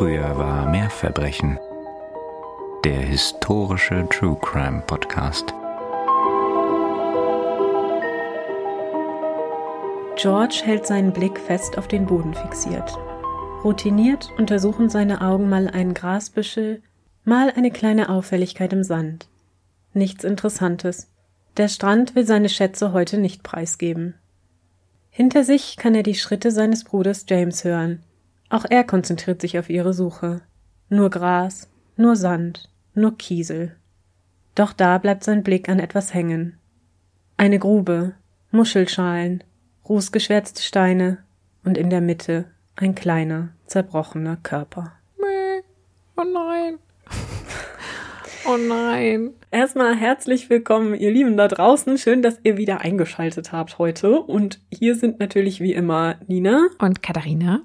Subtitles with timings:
[0.00, 1.58] Früher war mehr Verbrechen.
[2.86, 5.52] Der historische True Crime Podcast.
[10.16, 12.96] George hält seinen Blick fest auf den Boden fixiert.
[13.62, 16.82] Routiniert untersuchen seine Augen mal einen Grasbüschel,
[17.26, 19.28] mal eine kleine Auffälligkeit im Sand.
[19.92, 21.12] Nichts Interessantes.
[21.58, 24.14] Der Strand will seine Schätze heute nicht preisgeben.
[25.10, 28.02] Hinter sich kann er die Schritte seines Bruders James hören.
[28.50, 30.42] Auch er konzentriert sich auf ihre Suche.
[30.88, 33.76] Nur Gras, nur Sand, nur Kiesel.
[34.54, 36.58] Doch da bleibt sein Blick an etwas hängen.
[37.36, 38.14] Eine Grube,
[38.50, 39.44] Muschelschalen,
[39.88, 41.18] rußgeschwärzte Steine
[41.64, 44.92] und in der Mitte ein kleiner, zerbrochener Körper.
[46.16, 46.78] Oh nein.
[48.46, 49.30] Oh nein.
[49.50, 51.96] Erstmal herzlich willkommen, ihr Lieben da draußen.
[51.96, 54.20] Schön, dass ihr wieder eingeschaltet habt heute.
[54.20, 56.68] Und hier sind natürlich wie immer Nina.
[56.78, 57.62] Und Katharina.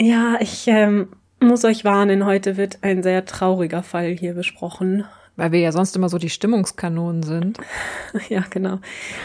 [0.00, 1.08] Ja, ich ähm,
[1.40, 5.04] muss euch warnen, heute wird ein sehr trauriger Fall hier besprochen.
[5.36, 7.58] Weil wir ja sonst immer so die Stimmungskanonen sind.
[8.30, 8.78] Ja, genau.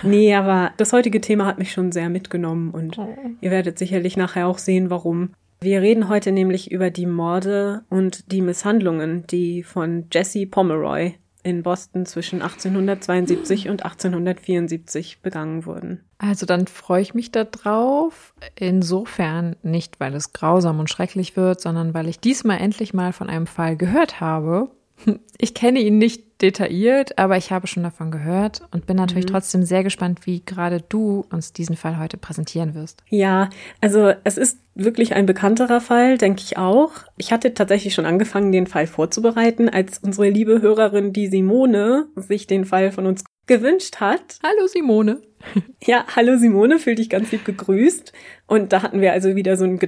[0.03, 3.07] Nee, aber das heutige Thema hat mich schon sehr mitgenommen und Oh.
[3.39, 5.29] ihr werdet sicherlich nachher auch sehen, warum.
[5.61, 11.63] Wir reden heute nämlich über die Morde und die Misshandlungen, die von Jesse Pomeroy in
[11.63, 16.03] Boston zwischen 1872 und 1874 begangen wurden.
[16.17, 18.33] Also dann freue ich mich da drauf.
[18.55, 23.29] Insofern nicht, weil es grausam und schrecklich wird, sondern weil ich diesmal endlich mal von
[23.29, 24.69] einem Fall gehört habe.
[25.43, 29.63] Ich kenne ihn nicht detailliert, aber ich habe schon davon gehört und bin natürlich trotzdem
[29.63, 33.03] sehr gespannt, wie gerade du uns diesen Fall heute präsentieren wirst.
[33.09, 36.91] Ja, also es ist wirklich ein bekannterer Fall, denke ich auch.
[37.17, 42.45] Ich hatte tatsächlich schon angefangen, den Fall vorzubereiten, als unsere liebe Hörerin, die Simone, sich
[42.45, 44.39] den Fall von uns gewünscht hat.
[44.43, 45.21] Hallo Simone.
[45.83, 48.13] Ja, hallo Simone, fühl dich ganz lieb gegrüßt.
[48.45, 49.79] Und da hatten wir also wieder so einen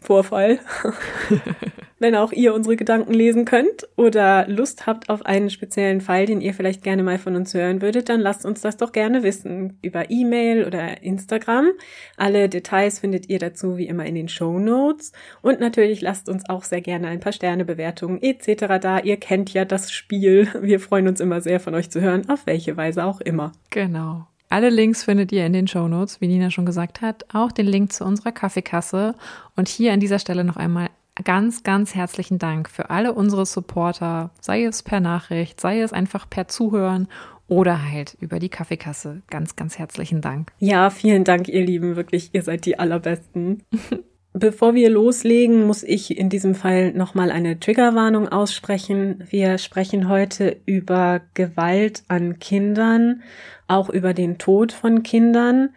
[0.00, 0.58] Gedankenlese-Vorfall.
[1.98, 6.40] Wenn auch ihr unsere Gedanken lesen könnt oder Lust habt auf einen speziellen Fall, den
[6.40, 9.78] ihr vielleicht gerne mal von uns hören würdet, dann lasst uns das doch gerne wissen.
[9.82, 11.72] Über E-Mail oder Instagram.
[12.16, 15.12] Alle Details findet ihr dazu wie immer in den Show Notes.
[15.42, 18.80] Und natürlich lasst uns auch sehr gerne ein paar Sternebewertungen etc.
[18.80, 19.00] da.
[19.00, 20.48] Ihr kennt ja das Spiel.
[20.62, 23.52] Wir freuen uns immer sehr von euch zu hören, auf welche Weise auch immer.
[23.68, 24.29] Genau.
[24.52, 27.24] Alle Links findet ihr in den Show Notes, wie Nina schon gesagt hat.
[27.32, 29.14] Auch den Link zu unserer Kaffeekasse.
[29.54, 30.88] Und hier an dieser Stelle noch einmal
[31.22, 36.28] ganz, ganz herzlichen Dank für alle unsere Supporter, sei es per Nachricht, sei es einfach
[36.28, 37.06] per Zuhören
[37.46, 39.22] oder halt über die Kaffeekasse.
[39.30, 40.52] Ganz, ganz herzlichen Dank.
[40.58, 41.94] Ja, vielen Dank, ihr Lieben.
[41.94, 43.62] Wirklich, ihr seid die allerbesten.
[44.32, 49.24] Bevor wir loslegen, muss ich in diesem Fall nochmal eine Triggerwarnung aussprechen.
[49.28, 53.22] Wir sprechen heute über Gewalt an Kindern,
[53.66, 55.70] auch über den Tod von Kindern.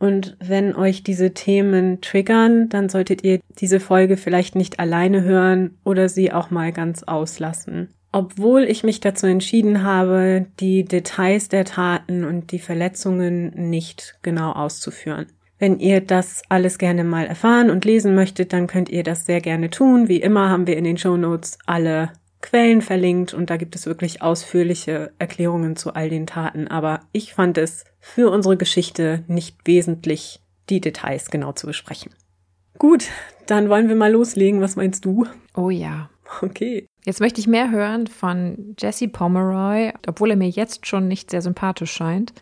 [0.00, 5.78] Und wenn euch diese Themen triggern, dann solltet ihr diese Folge vielleicht nicht alleine hören
[5.84, 7.90] oder sie auch mal ganz auslassen.
[8.10, 14.50] Obwohl ich mich dazu entschieden habe, die Details der Taten und die Verletzungen nicht genau
[14.50, 15.26] auszuführen.
[15.62, 19.40] Wenn ihr das alles gerne mal erfahren und lesen möchtet, dann könnt ihr das sehr
[19.40, 20.08] gerne tun.
[20.08, 23.86] Wie immer haben wir in den Show Notes alle Quellen verlinkt und da gibt es
[23.86, 26.66] wirklich ausführliche Erklärungen zu all den Taten.
[26.66, 32.12] Aber ich fand es für unsere Geschichte nicht wesentlich, die Details genau zu besprechen.
[32.76, 33.04] Gut,
[33.46, 34.60] dann wollen wir mal loslegen.
[34.62, 35.28] Was meinst du?
[35.54, 36.10] Oh ja.
[36.40, 36.88] Okay.
[37.04, 41.40] Jetzt möchte ich mehr hören von Jesse Pomeroy, obwohl er mir jetzt schon nicht sehr
[41.40, 42.32] sympathisch scheint.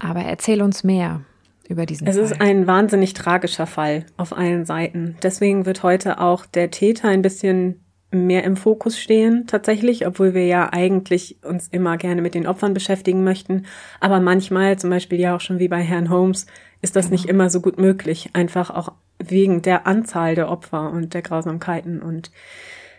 [0.00, 1.20] Aber erzähl uns mehr
[1.68, 2.24] über diesen Es Fall.
[2.24, 5.16] ist ein wahnsinnig tragischer Fall auf allen Seiten.
[5.22, 10.46] Deswegen wird heute auch der Täter ein bisschen mehr im Fokus stehen, tatsächlich, obwohl wir
[10.46, 13.66] ja eigentlich uns immer gerne mit den Opfern beschäftigen möchten.
[14.00, 16.46] Aber manchmal, zum Beispiel ja auch schon wie bei Herrn Holmes,
[16.80, 18.30] ist das nicht immer so gut möglich.
[18.32, 22.30] Einfach auch wegen der Anzahl der Opfer und der Grausamkeiten und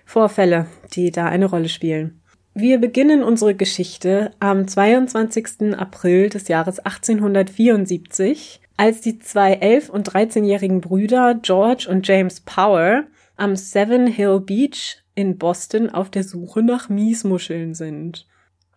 [0.06, 2.19] Vorfälle, die da eine Rolle spielen.
[2.62, 5.78] Wir beginnen unsere Geschichte am 22.
[5.78, 13.06] April des Jahres 1874, als die zwei 11- und 13-jährigen Brüder George und James Power
[13.38, 18.28] am Seven Hill Beach in Boston auf der Suche nach Miesmuscheln sind.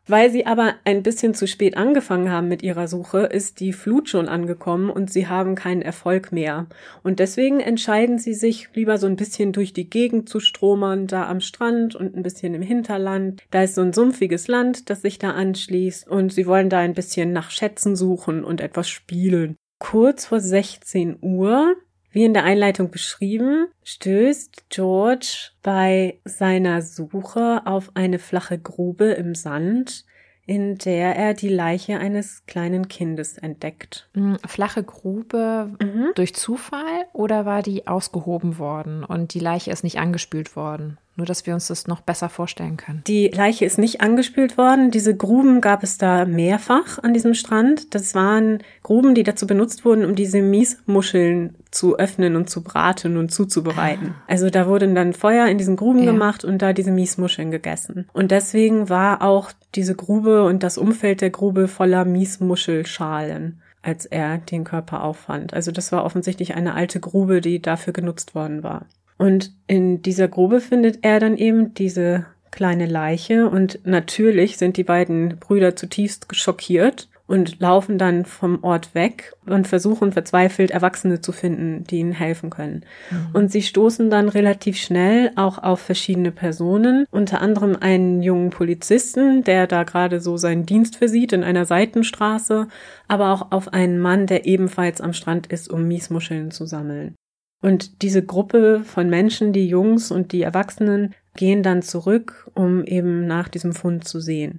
[0.08, 4.08] Weil sie aber ein bisschen zu spät angefangen haben mit ihrer Suche, ist die Flut
[4.08, 6.66] schon angekommen und sie haben keinen Erfolg mehr.
[7.04, 11.28] Und deswegen entscheiden sie sich, lieber so ein bisschen durch die Gegend zu stromern, da
[11.28, 13.44] am Strand und ein bisschen im Hinterland.
[13.52, 16.94] Da ist so ein sumpfiges Land, das sich da anschließt und sie wollen da ein
[16.94, 19.56] bisschen nach Schätzen suchen und etwas spielen.
[19.78, 21.76] Kurz vor 16 Uhr
[22.12, 29.34] wie in der Einleitung beschrieben, stößt George bei seiner Suche auf eine flache Grube im
[29.34, 30.04] Sand,
[30.44, 34.08] in der er die Leiche eines kleinen Kindes entdeckt.
[34.14, 36.10] Hm, flache Grube mhm.
[36.14, 40.98] durch Zufall oder war die ausgehoben worden und die Leiche ist nicht angespült worden?
[41.14, 43.02] Nur, dass wir uns das noch besser vorstellen können.
[43.06, 44.90] Die Leiche ist nicht angespült worden.
[44.90, 47.94] Diese Gruben gab es da mehrfach an diesem Strand.
[47.94, 53.18] Das waren Gruben, die dazu benutzt wurden, um diese Miesmuscheln zu öffnen und zu braten
[53.18, 54.14] und zuzubereiten.
[54.14, 54.22] Ah.
[54.26, 56.12] Also da wurden dann Feuer in diesen Gruben ja.
[56.12, 58.08] gemacht und da diese Miesmuscheln gegessen.
[58.14, 64.38] Und deswegen war auch diese Grube und das Umfeld der Grube voller Miesmuschelschalen als er
[64.38, 65.52] den Körper auffand.
[65.54, 68.86] Also das war offensichtlich eine alte Grube, die dafür genutzt worden war.
[69.22, 74.82] Und in dieser Grube findet er dann eben diese kleine Leiche und natürlich sind die
[74.82, 81.30] beiden Brüder zutiefst schockiert und laufen dann vom Ort weg und versuchen verzweifelt Erwachsene zu
[81.30, 82.84] finden, die ihnen helfen können.
[83.12, 83.28] Mhm.
[83.32, 89.44] Und sie stoßen dann relativ schnell auch auf verschiedene Personen, unter anderem einen jungen Polizisten,
[89.44, 92.66] der da gerade so seinen Dienst versieht in einer Seitenstraße,
[93.06, 97.14] aber auch auf einen Mann, der ebenfalls am Strand ist, um Miesmuscheln zu sammeln.
[97.62, 103.26] Und diese Gruppe von Menschen, die Jungs und die Erwachsenen, gehen dann zurück, um eben
[103.26, 104.58] nach diesem Fund zu sehen.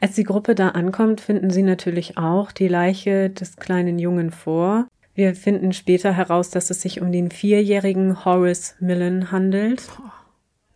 [0.00, 4.88] Als die Gruppe da ankommt, finden sie natürlich auch die Leiche des kleinen Jungen vor.
[5.14, 9.82] Wir finden später heraus, dass es sich um den vierjährigen Horace Millen handelt.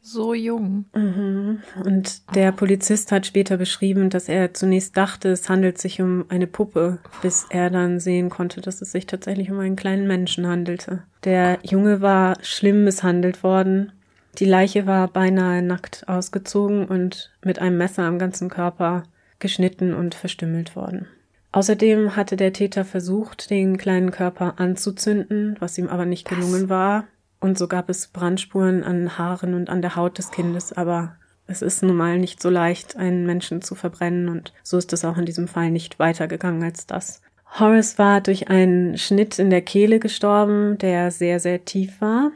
[0.05, 0.87] So jung.
[0.95, 1.63] Mhm.
[1.85, 6.49] Und der Polizist hat später beschrieben, dass er zunächst dachte, es handelt sich um eine
[6.49, 11.05] Puppe, bis er dann sehen konnte, dass es sich tatsächlich um einen kleinen Menschen handelte.
[11.23, 13.93] Der Junge war schlimm misshandelt worden.
[14.41, 19.05] Die Leiche war beinahe nackt ausgezogen und mit einem Messer am ganzen Körper
[19.39, 21.07] geschnitten und verstümmelt worden.
[21.53, 27.05] Außerdem hatte der Täter versucht, den kleinen Körper anzuzünden, was ihm aber nicht gelungen war.
[27.43, 31.17] Und so gab es Brandspuren an Haaren und an der Haut des Kindes, aber
[31.49, 35.05] es ist nun mal nicht so leicht, einen Menschen zu verbrennen und so ist es
[35.05, 37.21] auch in diesem Fall nicht weitergegangen als das.
[37.59, 42.31] Horace war durch einen Schnitt in der Kehle gestorben, der sehr, sehr tief war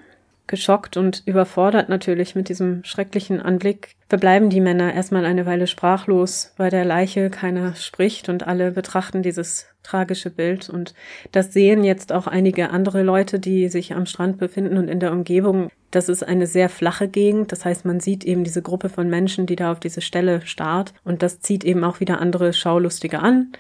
[0.47, 6.53] geschockt und überfordert natürlich mit diesem schrecklichen Anblick, verbleiben die Männer erstmal eine Weile sprachlos.
[6.57, 10.69] Bei der Leiche keiner spricht und alle betrachten dieses tragische Bild.
[10.69, 10.95] Und
[11.33, 15.13] das sehen jetzt auch einige andere Leute, die sich am Strand befinden und in der
[15.13, 15.71] Umgebung.
[15.91, 17.53] Das ist eine sehr flache Gegend.
[17.53, 20.93] Das heißt, man sieht eben diese Gruppe von Menschen, die da auf diese Stelle starrt.
[21.05, 23.53] Und das zieht eben auch wieder andere Schaulustige an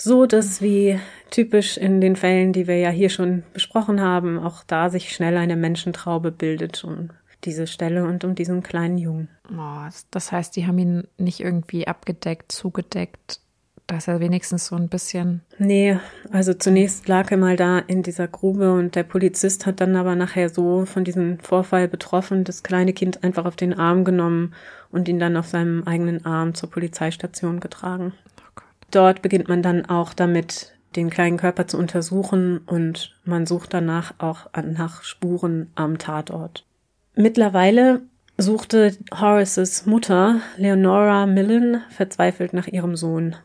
[0.00, 0.98] so dass wie
[1.30, 5.36] typisch in den Fällen, die wir ja hier schon besprochen haben, auch da sich schnell
[5.36, 7.10] eine Menschentraube bildet um
[7.44, 9.28] diese Stelle und um diesen kleinen Jungen.
[9.50, 13.40] Oh, das heißt, die haben ihn nicht irgendwie abgedeckt, zugedeckt,
[13.86, 15.40] dass er wenigstens so ein bisschen.
[15.58, 15.98] Nee,
[16.30, 20.16] also zunächst lag er mal da in dieser Grube und der Polizist hat dann aber
[20.16, 24.54] nachher so von diesem Vorfall betroffen, das kleine Kind einfach auf den Arm genommen
[24.90, 28.12] und ihn dann auf seinem eigenen Arm zur Polizeistation getragen.
[28.90, 34.14] Dort beginnt man dann auch damit, den kleinen Körper zu untersuchen und man sucht danach
[34.18, 36.64] auch nach Spuren am Tatort.
[37.14, 38.02] Mittlerweile
[38.36, 43.36] suchte Horaces Mutter, Leonora Millen, verzweifelt nach ihrem Sohn.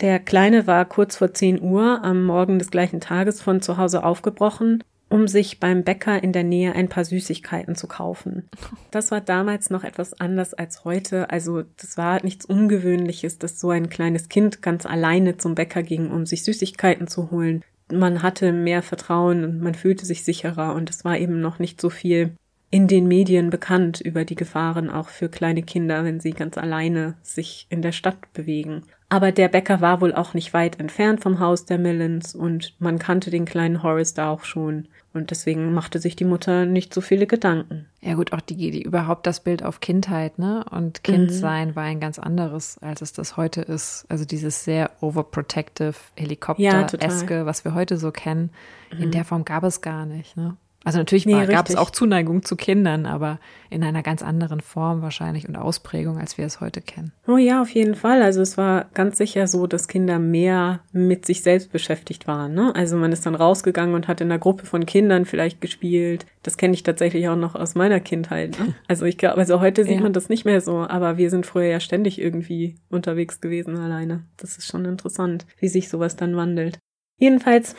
[0.00, 4.04] Der Kleine war kurz vor 10 Uhr am Morgen des gleichen Tages von zu Hause
[4.04, 8.48] aufgebrochen um sich beim Bäcker in der Nähe ein paar Süßigkeiten zu kaufen.
[8.90, 11.30] Das war damals noch etwas anders als heute.
[11.30, 16.10] Also das war nichts Ungewöhnliches, dass so ein kleines Kind ganz alleine zum Bäcker ging,
[16.10, 17.62] um sich Süßigkeiten zu holen.
[17.92, 21.80] Man hatte mehr Vertrauen und man fühlte sich sicherer und es war eben noch nicht
[21.80, 22.32] so viel
[22.70, 27.14] in den Medien bekannt über die Gefahren auch für kleine Kinder, wenn sie ganz alleine
[27.22, 28.84] sich in der Stadt bewegen.
[29.12, 33.00] Aber der Bäcker war wohl auch nicht weit entfernt vom Haus der Millens und man
[33.00, 34.86] kannte den kleinen Horace da auch schon.
[35.12, 37.86] Und deswegen machte sich die Mutter nicht so viele Gedanken.
[38.00, 40.64] Ja gut, auch die, die überhaupt das Bild auf Kindheit, ne?
[40.70, 41.76] Und Kindsein mhm.
[41.76, 44.06] war ein ganz anderes, als es das heute ist.
[44.08, 48.50] Also dieses sehr overprotective Helikopter-eske, ja, was wir heute so kennen,
[48.92, 49.02] mhm.
[49.02, 50.56] in der Form gab es gar nicht, ne?
[50.82, 55.02] Also natürlich nee, gab es auch Zuneigung zu Kindern, aber in einer ganz anderen Form
[55.02, 57.12] wahrscheinlich und Ausprägung, als wir es heute kennen.
[57.28, 58.22] Oh ja, auf jeden Fall.
[58.22, 62.54] Also es war ganz sicher so, dass Kinder mehr mit sich selbst beschäftigt waren.
[62.54, 62.74] Ne?
[62.74, 66.24] Also man ist dann rausgegangen und hat in einer Gruppe von Kindern vielleicht gespielt.
[66.42, 68.58] Das kenne ich tatsächlich auch noch aus meiner Kindheit.
[68.58, 68.74] Ne?
[68.88, 70.00] Also ich glaube, also heute sieht ja.
[70.00, 74.24] man das nicht mehr so, aber wir sind früher ja ständig irgendwie unterwegs gewesen alleine.
[74.36, 76.78] Das ist schon interessant, wie sich sowas dann wandelt.
[77.18, 77.76] Jedenfalls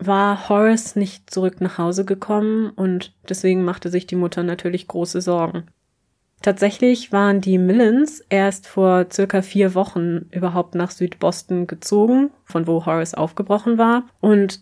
[0.00, 5.20] war Horace nicht zurück nach Hause gekommen und deswegen machte sich die Mutter natürlich große
[5.20, 5.64] Sorgen.
[6.42, 12.86] Tatsächlich waren die Millens erst vor circa vier Wochen überhaupt nach Südboston gezogen, von wo
[12.86, 14.04] Horace aufgebrochen war.
[14.20, 14.60] Und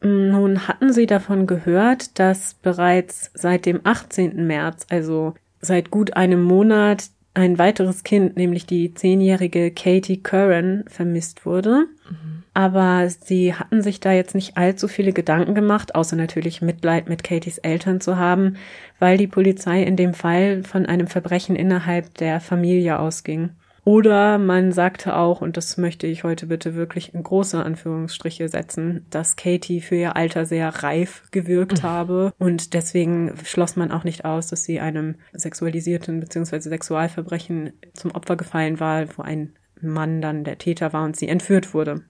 [0.00, 4.46] nun hatten sie davon gehört, dass bereits seit dem 18.
[4.48, 11.46] März, also seit gut einem Monat, ein weiteres Kind, nämlich die zehnjährige Katie Curran, vermisst
[11.46, 11.86] wurde.
[12.10, 12.31] Mhm.
[12.54, 17.24] Aber sie hatten sich da jetzt nicht allzu viele Gedanken gemacht, außer natürlich Mitleid mit
[17.24, 18.56] Katies Eltern zu haben,
[18.98, 23.50] weil die Polizei in dem Fall von einem Verbrechen innerhalb der Familie ausging.
[23.84, 29.06] Oder man sagte auch, und das möchte ich heute bitte wirklich in große Anführungsstriche setzen,
[29.10, 31.86] dass Katie für ihr Alter sehr reif gewirkt mhm.
[31.86, 36.60] habe und deswegen schloss man auch nicht aus, dass sie einem sexualisierten bzw.
[36.60, 41.74] Sexualverbrechen zum Opfer gefallen war, wo ein Mann dann der Täter war und sie entführt
[41.74, 42.02] wurde.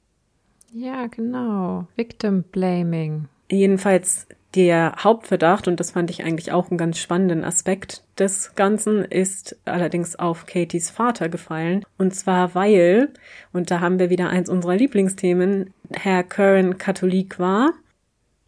[0.73, 1.87] Ja, genau.
[1.97, 3.29] Victim Blaming.
[3.51, 9.05] Jedenfalls der Hauptverdacht, und das fand ich eigentlich auch einen ganz spannenden Aspekt des Ganzen,
[9.05, 11.85] ist allerdings auf Katies Vater gefallen.
[11.99, 13.11] Und zwar weil,
[13.53, 17.73] und da haben wir wieder eins unserer Lieblingsthemen, Herr Curran Katholik war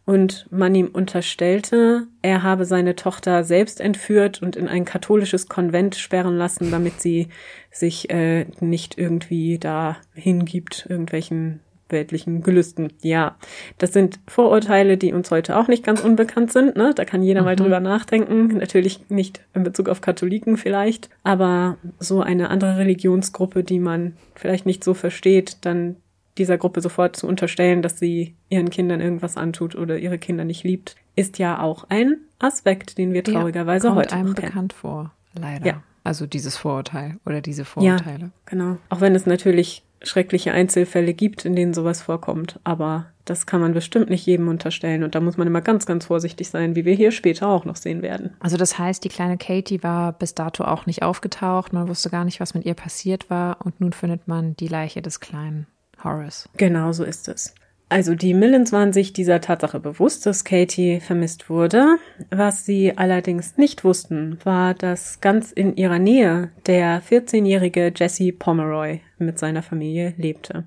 [0.05, 5.95] und man ihm unterstellte, er habe seine Tochter selbst entführt und in ein katholisches Konvent
[5.95, 7.29] sperren lassen, damit sie
[7.71, 12.91] sich äh, nicht irgendwie da hingibt, irgendwelchen weltlichen Gelüsten.
[13.01, 13.35] Ja,
[13.77, 16.75] das sind Vorurteile, die uns heute auch nicht ganz unbekannt sind.
[16.75, 16.93] Ne?
[16.95, 17.45] Da kann jeder mhm.
[17.45, 18.57] mal drüber nachdenken.
[18.57, 24.65] Natürlich nicht in Bezug auf Katholiken vielleicht, aber so eine andere Religionsgruppe, die man vielleicht
[24.65, 25.97] nicht so versteht, dann
[26.37, 30.63] dieser Gruppe sofort zu unterstellen, dass sie ihren Kindern irgendwas antut oder ihre Kinder nicht
[30.63, 35.13] liebt, ist ja auch ein Aspekt, den wir traurigerweise ja, kommt heute einem bekannt vor,
[35.33, 35.65] leider.
[35.65, 35.83] Ja.
[36.03, 38.25] Also dieses Vorurteil oder diese Vorurteile.
[38.25, 38.77] Ja, genau.
[38.89, 42.59] Auch wenn es natürlich schreckliche Einzelfälle gibt, in denen sowas vorkommt.
[42.63, 45.03] Aber das kann man bestimmt nicht jedem unterstellen.
[45.03, 47.75] Und da muss man immer ganz, ganz vorsichtig sein, wie wir hier später auch noch
[47.75, 48.35] sehen werden.
[48.39, 51.73] Also das heißt, die kleine Katie war bis dato auch nicht aufgetaucht.
[51.73, 53.65] Man wusste gar nicht, was mit ihr passiert war.
[53.65, 55.67] Und nun findet man die Leiche des kleinen
[56.03, 56.47] Horace.
[56.57, 57.55] Genau so ist es.
[57.87, 61.97] Also die Millens waren sich dieser Tatsache bewusst, dass Katie vermisst wurde.
[62.31, 69.01] Was sie allerdings nicht wussten, war, dass ganz in ihrer Nähe der 14-jährige Jesse Pomeroy
[69.19, 70.65] mit seiner Familie lebte.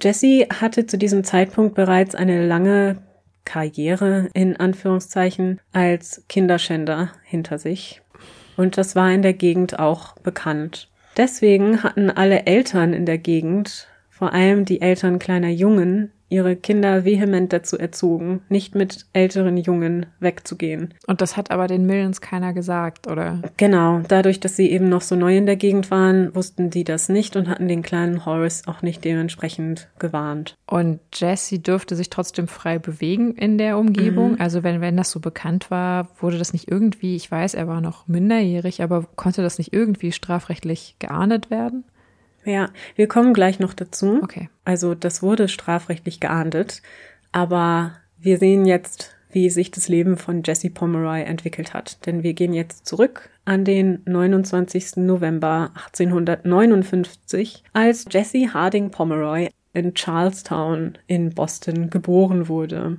[0.00, 3.02] Jesse hatte zu diesem Zeitpunkt bereits eine lange
[3.44, 8.00] Karriere in Anführungszeichen als Kinderschänder hinter sich.
[8.56, 10.90] Und das war in der Gegend auch bekannt.
[11.16, 17.04] Deswegen hatten alle Eltern in der Gegend, vor allem die Eltern kleiner Jungen, ihre Kinder
[17.04, 20.94] vehement dazu erzogen, nicht mit älteren Jungen wegzugehen.
[21.06, 23.42] Und das hat aber den Millens keiner gesagt, oder?
[23.56, 27.08] Genau, dadurch, dass sie eben noch so neu in der Gegend waren, wussten die das
[27.08, 30.56] nicht und hatten den kleinen Horace auch nicht dementsprechend gewarnt.
[30.66, 34.32] Und Jesse dürfte sich trotzdem frei bewegen in der Umgebung.
[34.32, 34.40] Mhm.
[34.40, 37.80] Also wenn, wenn das so bekannt war, wurde das nicht irgendwie, ich weiß, er war
[37.80, 41.84] noch minderjährig, aber konnte das nicht irgendwie strafrechtlich geahndet werden?
[42.48, 44.20] Ja, wir kommen gleich noch dazu.
[44.22, 44.48] Okay.
[44.64, 46.80] Also das wurde strafrechtlich geahndet,
[47.30, 52.06] aber wir sehen jetzt, wie sich das Leben von Jesse Pomeroy entwickelt hat.
[52.06, 54.96] Denn wir gehen jetzt zurück an den 29.
[54.96, 62.96] November 1859, als Jesse Harding Pomeroy in Charlestown in Boston geboren wurde.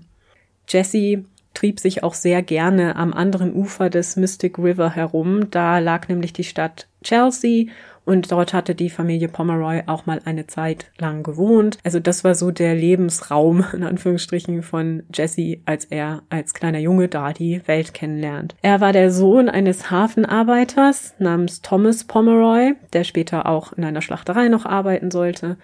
[0.67, 1.23] Jesse
[1.55, 5.49] trieb sich auch sehr gerne am anderen Ufer des Mystic River herum.
[5.49, 7.65] Da lag nämlich die Stadt Chelsea
[8.09, 11.77] und dort hatte die Familie Pomeroy auch mal eine Zeit lang gewohnt.
[11.83, 17.07] Also das war so der Lebensraum, in Anführungsstrichen, von Jesse, als er als kleiner Junge
[17.07, 18.55] da die Welt kennenlernt.
[18.63, 24.47] Er war der Sohn eines Hafenarbeiters namens Thomas Pomeroy, der später auch in einer Schlachterei
[24.47, 25.57] noch arbeiten sollte,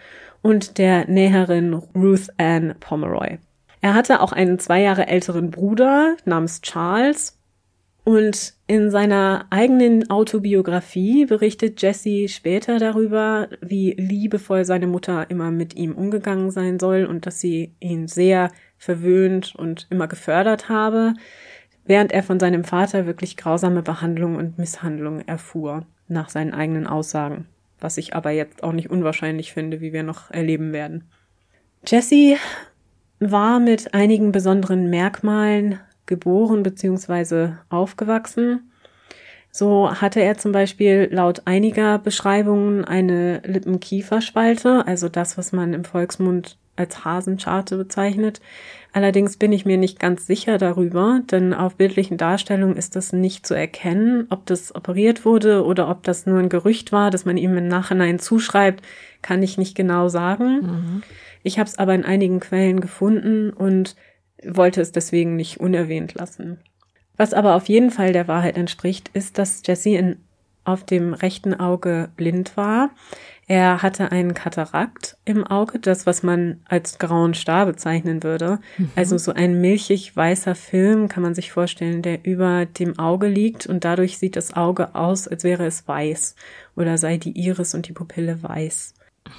[0.43, 3.39] und der Näherin Ruth Ann Pomeroy.
[3.81, 7.39] Er hatte auch einen zwei Jahre älteren Bruder namens Charles
[8.05, 15.75] und in seiner eigenen Autobiografie berichtet Jesse später darüber, wie liebevoll seine Mutter immer mit
[15.75, 21.15] ihm umgegangen sein soll und dass sie ihn sehr verwöhnt und immer gefördert habe,
[21.83, 27.47] während er von seinem Vater wirklich grausame Behandlung und Misshandlung erfuhr, nach seinen eigenen Aussagen,
[27.79, 31.05] was ich aber jetzt auch nicht unwahrscheinlich finde, wie wir noch erleben werden.
[31.87, 32.37] Jesse
[33.19, 37.53] war mit einigen besonderen Merkmalen geboren bzw.
[37.69, 38.71] aufgewachsen.
[39.51, 45.85] So hatte er zum Beispiel laut einiger Beschreibungen eine Lippenkieferspalte, also das, was man im
[45.85, 48.41] Volksmund als Hasenscharte bezeichnet.
[48.91, 53.45] Allerdings bin ich mir nicht ganz sicher darüber, denn auf bildlichen Darstellungen ist das nicht
[53.45, 57.37] zu erkennen, ob das operiert wurde oder ob das nur ein Gerücht war, das man
[57.37, 58.83] ihm im Nachhinein zuschreibt,
[59.21, 60.61] kann ich nicht genau sagen.
[60.61, 61.03] Mhm.
[61.43, 63.95] Ich habe es aber in einigen Quellen gefunden und
[64.49, 66.59] wollte es deswegen nicht unerwähnt lassen.
[67.17, 70.17] Was aber auf jeden Fall der Wahrheit entspricht, ist, dass Jesse in
[70.65, 72.89] auf dem rechten Auge blind war.
[73.47, 78.59] Er hatte einen Katarakt im Auge, das, was man als grauen Star bezeichnen würde.
[78.77, 78.89] Mhm.
[78.95, 83.67] Also so ein milchig weißer Film kann man sich vorstellen, der über dem Auge liegt
[83.67, 86.35] und dadurch sieht das Auge aus, als wäre es weiß
[86.75, 88.95] oder sei die Iris und die Pupille weiß.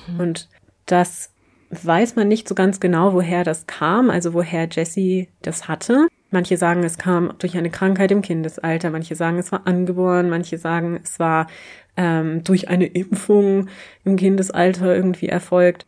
[0.08, 0.20] Mhm.
[0.20, 0.48] Und
[0.86, 1.30] das
[1.70, 6.08] weiß man nicht so ganz genau, woher das kam, also woher Jesse das hatte.
[6.30, 10.58] Manche sagen, es kam durch eine Krankheit im Kindesalter, manche sagen, es war angeboren, manche
[10.58, 11.46] sagen, es war
[11.96, 13.68] ähm, durch eine Impfung
[14.04, 15.86] im Kindesalter irgendwie erfolgt.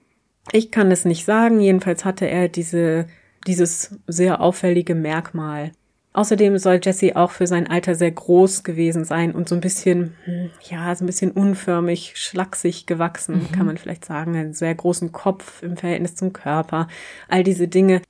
[0.53, 3.07] Ich kann es nicht sagen, jedenfalls hatte er diese,
[3.47, 5.73] dieses sehr auffällige Merkmal.
[6.19, 10.17] Außerdem soll Jesse auch für sein Alter sehr groß gewesen sein und so ein bisschen,
[10.25, 13.53] hm, ja, so ein bisschen unförmig, schlaksig gewachsen, mhm.
[13.53, 14.35] kann man vielleicht sagen.
[14.35, 16.89] Einen sehr großen Kopf im Verhältnis zum Körper.
[17.29, 18.03] All diese Dinge.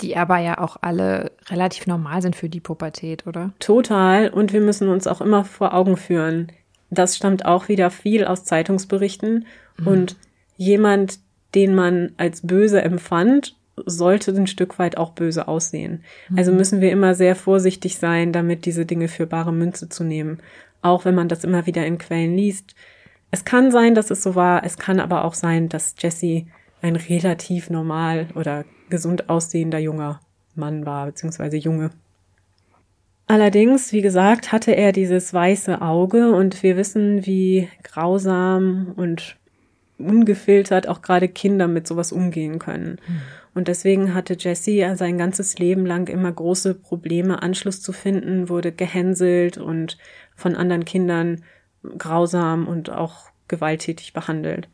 [0.00, 3.52] Die aber ja auch alle relativ normal sind für die Pubertät, oder?
[3.60, 4.30] Total.
[4.30, 6.50] Und wir müssen uns auch immer vor Augen führen.
[6.90, 9.46] Das stammt auch wieder viel aus Zeitungsberichten.
[9.76, 9.86] Mhm.
[9.86, 10.16] Und
[10.56, 11.20] jemand,
[11.54, 16.02] den man als böse empfand, sollte ein Stück weit auch böse aussehen.
[16.28, 16.38] Mhm.
[16.38, 20.38] Also müssen wir immer sehr vorsichtig sein, damit diese Dinge für bare Münze zu nehmen.
[20.82, 22.74] Auch wenn man das immer wieder in Quellen liest.
[23.30, 24.64] Es kann sein, dass es so war.
[24.64, 26.44] Es kann aber auch sein, dass Jesse
[26.82, 30.20] ein relativ normal oder gesund aussehender junger
[30.54, 31.90] Mann war, beziehungsweise Junge.
[33.26, 39.36] Allerdings, wie gesagt, hatte er dieses weiße Auge und wir wissen, wie grausam und
[39.98, 42.98] ungefiltert auch gerade Kinder mit sowas umgehen können.
[43.06, 43.20] Mhm.
[43.54, 48.72] Und deswegen hatte Jesse sein ganzes Leben lang immer große Probleme, Anschluss zu finden, wurde
[48.72, 49.96] gehänselt und
[50.34, 51.44] von anderen Kindern
[51.96, 54.68] grausam und auch gewalttätig behandelt.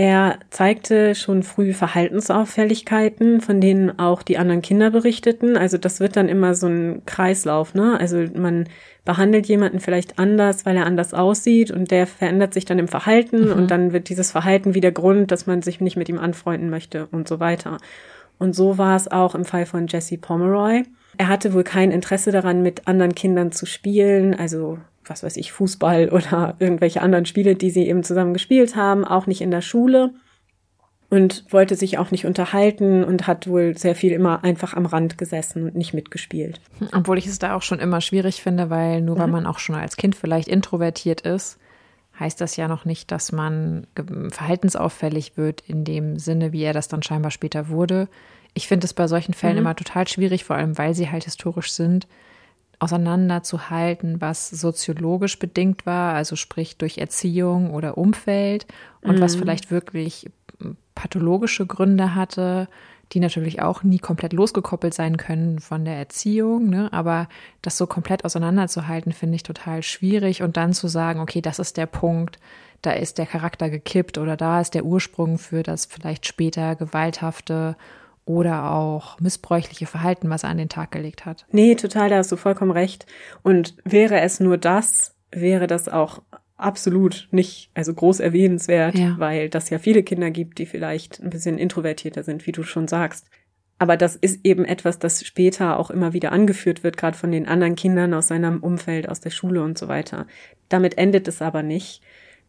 [0.00, 5.58] Er zeigte schon früh Verhaltensauffälligkeiten, von denen auch die anderen Kinder berichteten.
[5.58, 8.00] Also das wird dann immer so ein Kreislauf, ne?
[8.00, 8.66] Also man
[9.04, 13.48] behandelt jemanden vielleicht anders, weil er anders aussieht und der verändert sich dann im Verhalten
[13.48, 13.52] mhm.
[13.52, 17.06] und dann wird dieses Verhalten wieder Grund, dass man sich nicht mit ihm anfreunden möchte
[17.12, 17.76] und so weiter.
[18.38, 20.82] Und so war es auch im Fall von Jesse Pomeroy.
[21.18, 24.78] Er hatte wohl kein Interesse daran, mit anderen Kindern zu spielen, also
[25.10, 29.26] was weiß ich, Fußball oder irgendwelche anderen Spiele, die sie eben zusammen gespielt haben, auch
[29.26, 30.14] nicht in der Schule
[31.10, 35.18] und wollte sich auch nicht unterhalten und hat wohl sehr viel immer einfach am Rand
[35.18, 36.60] gesessen und nicht mitgespielt.
[36.92, 39.20] Obwohl ich es da auch schon immer schwierig finde, weil nur mhm.
[39.20, 41.58] weil man auch schon als Kind vielleicht introvertiert ist,
[42.18, 43.86] heißt das ja noch nicht, dass man
[44.30, 48.08] verhaltensauffällig wird in dem Sinne, wie er das dann scheinbar später wurde.
[48.54, 49.60] Ich finde es bei solchen Fällen mhm.
[49.60, 52.06] immer total schwierig, vor allem weil sie halt historisch sind,
[52.80, 58.66] auseinanderzuhalten, was soziologisch bedingt war, also sprich durch Erziehung oder Umfeld
[59.02, 59.20] und mhm.
[59.20, 60.30] was vielleicht wirklich
[60.94, 62.68] pathologische Gründe hatte,
[63.12, 66.92] die natürlich auch nie komplett losgekoppelt sein können von der Erziehung, ne?
[66.92, 67.28] aber
[67.60, 71.76] das so komplett auseinanderzuhalten, finde ich total schwierig und dann zu sagen, okay, das ist
[71.76, 72.38] der Punkt,
[72.82, 77.76] da ist der Charakter gekippt oder da ist der Ursprung für das vielleicht später gewalthafte
[78.30, 81.46] oder auch missbräuchliche Verhalten, was er an den Tag gelegt hat.
[81.50, 83.06] Nee, total, da hast du vollkommen recht.
[83.42, 86.22] Und wäre es nur das, wäre das auch
[86.56, 89.16] absolut nicht, also groß erwähnenswert, ja.
[89.18, 92.86] weil das ja viele Kinder gibt, die vielleicht ein bisschen introvertierter sind, wie du schon
[92.86, 93.28] sagst.
[93.78, 97.48] Aber das ist eben etwas, das später auch immer wieder angeführt wird, gerade von den
[97.48, 100.26] anderen Kindern aus seinem Umfeld, aus der Schule und so weiter.
[100.68, 102.02] Damit endet es aber nicht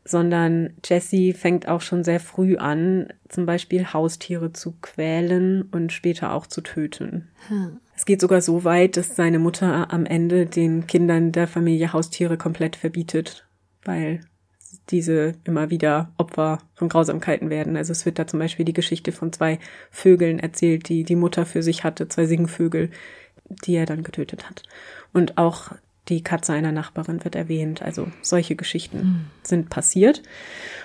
[0.03, 6.33] sondern Jessie fängt auch schon sehr früh an, zum Beispiel Haustiere zu quälen und später
[6.33, 7.29] auch zu töten.
[7.47, 7.79] Hm.
[7.95, 12.37] Es geht sogar so weit, dass seine Mutter am Ende den Kindern der Familie Haustiere
[12.37, 13.45] komplett verbietet,
[13.83, 14.21] weil
[14.89, 17.77] diese immer wieder Opfer von Grausamkeiten werden.
[17.77, 19.59] Also es wird da zum Beispiel die Geschichte von zwei
[19.91, 22.89] Vögeln erzählt, die die Mutter für sich hatte, zwei Singvögel,
[23.65, 24.63] die er dann getötet hat.
[25.13, 25.73] Und auch
[26.09, 27.81] die Katze einer Nachbarin wird erwähnt.
[27.81, 29.25] Also solche Geschichten mhm.
[29.43, 30.23] sind passiert.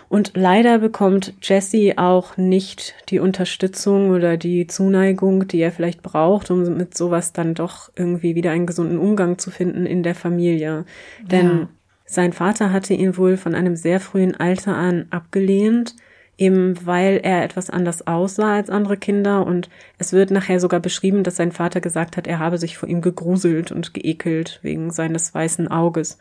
[0.09, 6.51] Und leider bekommt Jesse auch nicht die Unterstützung oder die Zuneigung, die er vielleicht braucht,
[6.51, 10.85] um mit sowas dann doch irgendwie wieder einen gesunden Umgang zu finden in der Familie.
[11.23, 11.69] Denn ja.
[12.05, 15.97] sein Vater hatte ihn wohl von einem sehr frühen Alter an abgelehnt
[16.38, 21.22] eben weil er etwas anders aussah als andere Kinder und es wird nachher sogar beschrieben,
[21.22, 25.35] dass sein Vater gesagt hat, er habe sich vor ihm gegruselt und geekelt wegen seines
[25.35, 26.18] weißen Auges.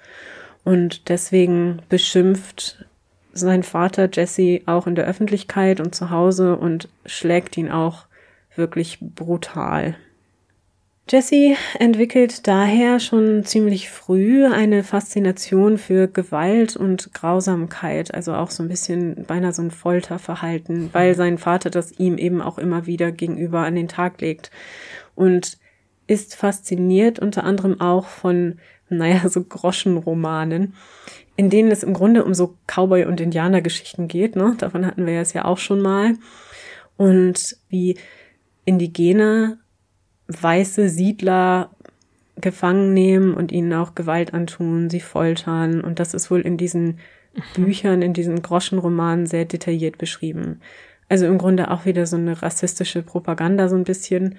[0.64, 2.86] Und deswegen beschimpft
[3.34, 8.06] sein Vater Jesse auch in der Öffentlichkeit und zu Hause und schlägt ihn auch
[8.56, 9.96] wirklich brutal.
[11.08, 18.64] Jessie entwickelt daher schon ziemlich früh eine Faszination für Gewalt und Grausamkeit, also auch so
[18.64, 23.12] ein bisschen beinahe so ein Folterverhalten, weil sein Vater das ihm eben auch immer wieder
[23.12, 24.50] gegenüber an den Tag legt
[25.14, 25.60] und
[26.08, 30.74] ist fasziniert unter anderem auch von naja, so Groschenromanen,
[31.36, 34.36] in denen es im Grunde um so Cowboy- und Indianergeschichten geht.
[34.36, 34.56] Ne?
[34.58, 36.14] Davon hatten wir es ja auch schon mal.
[36.98, 37.98] Und wie
[38.64, 39.60] indigene
[40.28, 41.70] weiße Siedler
[42.40, 45.82] gefangen nehmen und ihnen auch Gewalt antun, sie foltern.
[45.82, 47.00] Und das ist wohl in diesen
[47.56, 50.62] Büchern, in diesen Groschenromanen sehr detailliert beschrieben.
[51.08, 54.36] Also im Grunde auch wieder so eine rassistische Propaganda so ein bisschen.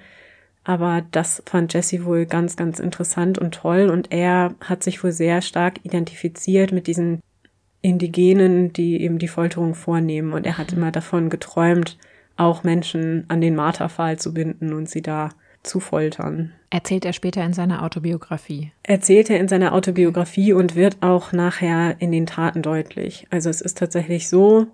[0.63, 3.89] Aber das fand Jesse wohl ganz, ganz interessant und toll.
[3.89, 7.21] Und er hat sich wohl sehr stark identifiziert mit diesen
[7.81, 10.33] Indigenen, die eben die Folterung vornehmen.
[10.33, 11.97] Und er hat immer davon geträumt,
[12.35, 15.29] auch Menschen an den Marterpfahl zu binden und sie da
[15.67, 16.53] zu foltern.
[16.69, 18.71] Erzählt er später in seiner Autobiografie.
[18.83, 23.27] Erzählt er in seiner Autobiografie und wird auch nachher in den Taten deutlich.
[23.29, 24.67] Also es ist tatsächlich so,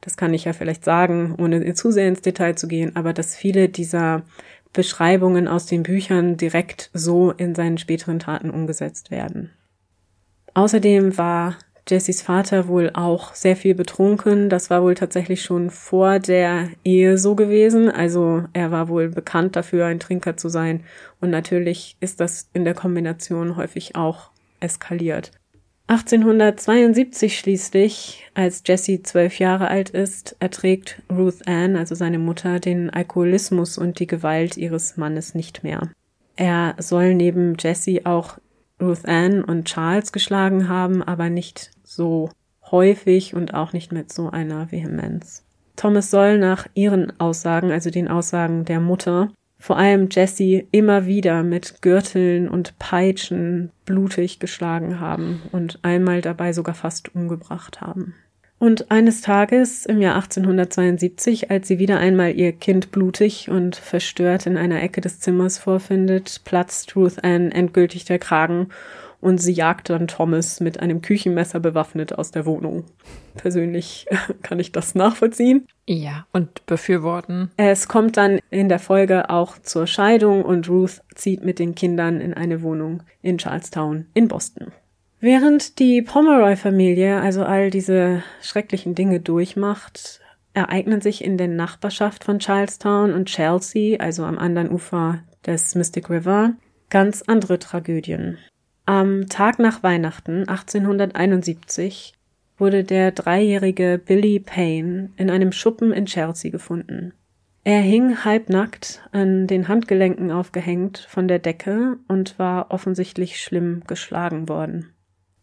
[0.00, 3.34] das kann ich ja vielleicht sagen, ohne zu sehr ins Detail zu gehen, aber dass
[3.34, 4.22] viele dieser
[4.72, 9.50] Beschreibungen aus den Büchern direkt so in seinen späteren Taten umgesetzt werden.
[10.54, 11.56] Außerdem war
[11.88, 14.48] Jessys Vater wohl auch sehr viel betrunken.
[14.48, 17.90] Das war wohl tatsächlich schon vor der Ehe so gewesen.
[17.90, 20.84] Also er war wohl bekannt dafür, ein Trinker zu sein.
[21.20, 25.32] Und natürlich ist das in der Kombination häufig auch eskaliert.
[25.88, 32.90] 1872 schließlich, als Jesse zwölf Jahre alt ist, erträgt Ruth Ann, also seine Mutter, den
[32.90, 35.88] Alkoholismus und die Gewalt ihres Mannes nicht mehr.
[36.36, 38.36] Er soll neben Jesse auch
[38.80, 42.30] Ruth Ann und Charles geschlagen haben, aber nicht so
[42.70, 45.44] häufig und auch nicht mit so einer Vehemenz.
[45.76, 51.42] Thomas soll nach ihren Aussagen, also den Aussagen der Mutter, vor allem Jesse immer wieder
[51.42, 58.14] mit Gürteln und Peitschen blutig geschlagen haben und einmal dabei sogar fast umgebracht haben.
[58.58, 64.46] Und eines Tages im Jahr 1872, als sie wieder einmal ihr Kind blutig und verstört
[64.46, 68.68] in einer Ecke des Zimmers vorfindet, platzt Ruth Ann endgültig der Kragen
[69.20, 72.84] und sie jagt dann Thomas mit einem Küchenmesser bewaffnet aus der Wohnung.
[73.36, 74.06] Persönlich
[74.42, 75.66] kann ich das nachvollziehen.
[75.86, 77.50] Ja, und befürworten.
[77.56, 82.20] Es kommt dann in der Folge auch zur Scheidung und Ruth zieht mit den Kindern
[82.20, 84.72] in eine Wohnung in Charlestown in Boston.
[85.20, 90.20] Während die Pomeroy-Familie also all diese schrecklichen Dinge durchmacht,
[90.54, 96.08] ereignen sich in der Nachbarschaft von Charlestown und Chelsea, also am anderen Ufer des Mystic
[96.08, 96.52] River,
[96.88, 98.38] ganz andere Tragödien.
[98.86, 102.14] Am Tag nach Weihnachten 1871
[102.56, 107.12] wurde der dreijährige Billy Payne in einem Schuppen in Chelsea gefunden.
[107.64, 114.48] Er hing halbnackt, an den Handgelenken aufgehängt, von der Decke und war offensichtlich schlimm geschlagen
[114.48, 114.92] worden.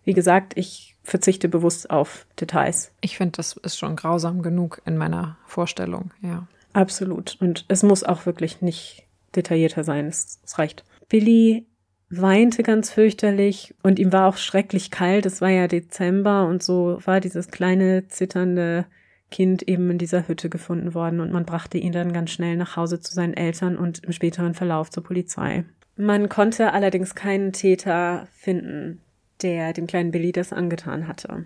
[0.06, 2.91] Wie gesagt, ich verzichte bewusst auf Details.
[3.02, 6.48] Ich finde, das ist schon grausam genug in meiner Vorstellung, ja.
[6.74, 7.38] Absolut.
[7.39, 10.08] Und es muss auch wirklich nicht detaillierter sein.
[10.08, 10.84] Es, es reicht.
[11.08, 11.65] Billy
[12.10, 15.26] weinte ganz fürchterlich und ihm war auch schrecklich kalt.
[15.26, 18.86] Es war ja Dezember und so war dieses kleine zitternde
[19.32, 22.76] Kind eben in dieser Hütte gefunden worden und man brachte ihn dann ganz schnell nach
[22.76, 25.65] Hause zu seinen Eltern und im späteren Verlauf zur Polizei.
[25.98, 29.02] Man konnte allerdings keinen Täter finden,
[29.41, 31.45] der dem kleinen Billy das angetan hatte.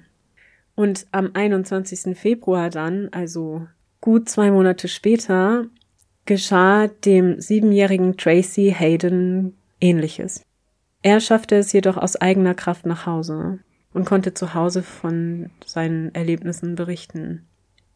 [0.75, 2.17] Und am 21.
[2.17, 3.67] Februar dann, also
[4.01, 5.65] gut zwei Monate später,
[6.25, 10.43] geschah dem siebenjährigen Tracy Hayden ähnliches.
[11.01, 13.59] Er schaffte es jedoch aus eigener Kraft nach Hause
[13.93, 17.47] und konnte zu Hause von seinen Erlebnissen berichten.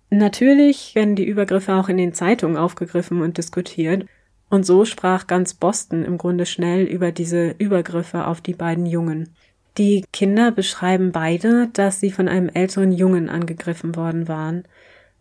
[0.09, 4.05] Natürlich werden die Übergriffe auch in den Zeitungen aufgegriffen und diskutiert,
[4.49, 9.29] und so sprach ganz Boston im Grunde schnell über diese Übergriffe auf die beiden Jungen.
[9.77, 14.63] Die Kinder beschreiben beide, dass sie von einem älteren Jungen angegriffen worden waren,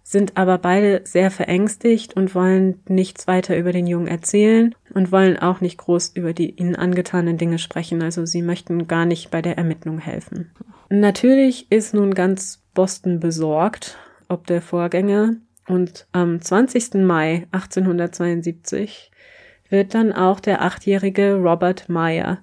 [0.03, 5.39] sind aber beide sehr verängstigt und wollen nichts weiter über den Jungen erzählen und wollen
[5.39, 8.03] auch nicht groß über die ihnen angetanen Dinge sprechen.
[8.03, 10.51] Also sie möchten gar nicht bei der Ermittlung helfen.
[10.91, 13.97] Natürlich ist nun ganz Boston besorgt
[14.33, 15.37] ob der Vorgänge
[15.69, 16.95] und am 20.
[16.95, 19.11] Mai 1872
[19.69, 22.39] wird dann auch der achtjährige Robert Meyer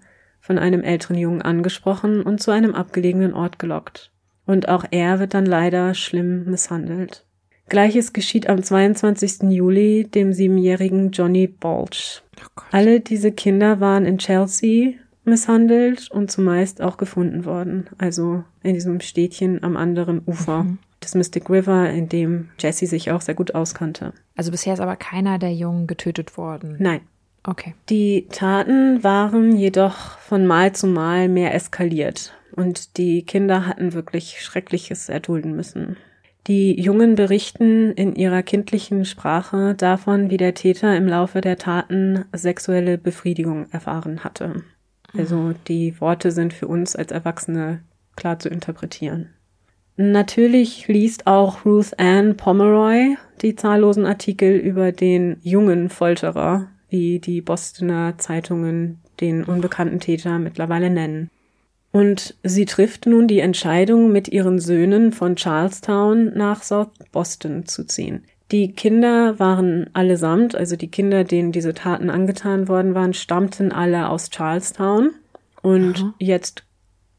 [0.49, 4.12] von einem älteren Jungen angesprochen und zu einem abgelegenen Ort gelockt.
[4.47, 7.23] Und auch er wird dann leider schlimm misshandelt.
[7.67, 9.43] Gleiches geschieht am 22.
[9.51, 12.23] Juli dem siebenjährigen Johnny Balch.
[12.41, 18.73] Oh Alle diese Kinder waren in Chelsea misshandelt und zumeist auch gefunden worden, also in
[18.73, 20.79] diesem Städtchen am anderen Ufer mhm.
[21.03, 24.13] des Mystic River, in dem Jesse sich auch sehr gut auskannte.
[24.35, 26.77] Also bisher ist aber keiner der Jungen getötet worden.
[26.79, 27.01] Nein.
[27.49, 27.73] Okay.
[27.89, 34.39] Die Taten waren jedoch von Mal zu Mal mehr eskaliert und die Kinder hatten wirklich
[34.39, 35.97] Schreckliches erdulden müssen.
[36.45, 42.23] Die Jungen berichten in ihrer kindlichen Sprache davon, wie der Täter im Laufe der Taten
[42.33, 44.62] sexuelle Befriedigung erfahren hatte.
[45.17, 47.81] Also die Worte sind für uns als Erwachsene
[48.15, 49.29] klar zu interpretieren.
[49.97, 57.41] Natürlich liest auch Ruth Ann Pomeroy die zahllosen Artikel über den jungen Folterer, wie die
[57.41, 61.30] Bostoner Zeitungen den unbekannten Täter mittlerweile nennen.
[61.91, 67.84] Und sie trifft nun die Entscheidung, mit ihren Söhnen von Charlestown nach South Boston zu
[67.86, 68.23] ziehen.
[68.52, 74.10] Die Kinder waren allesamt, also die Kinder, denen diese Taten angetan worden waren, stammten alle
[74.10, 75.12] aus Charlestown.
[75.62, 76.13] Und Aha.
[76.19, 76.63] jetzt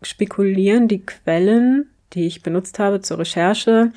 [0.03, 3.93] spekulieren die Quellen, die ich benutzt habe zur Recherche,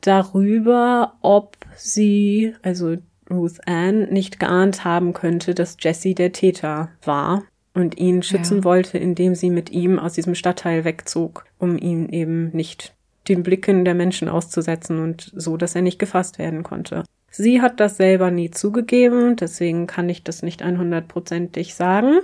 [0.00, 2.96] darüber, ob sie, also
[3.30, 7.42] Ruth Ann, nicht geahnt haben könnte, dass Jesse der Täter war
[7.74, 8.64] und ihn schützen ja.
[8.64, 12.94] wollte, indem sie mit ihm aus diesem Stadtteil wegzog, um ihn eben nicht
[13.28, 17.04] den Blicken der Menschen auszusetzen und so, dass er nicht gefasst werden konnte.
[17.30, 22.20] Sie hat das selber nie zugegeben, deswegen kann ich das nicht 100%ig sagen.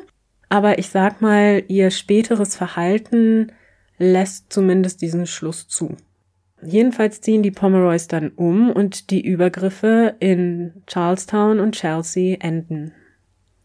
[0.48, 3.52] Aber ich sag mal, ihr späteres Verhalten
[3.98, 5.96] lässt zumindest diesen Schluss zu.
[6.64, 12.92] Jedenfalls ziehen die Pomeroys dann um und die Übergriffe in Charlestown und Chelsea enden.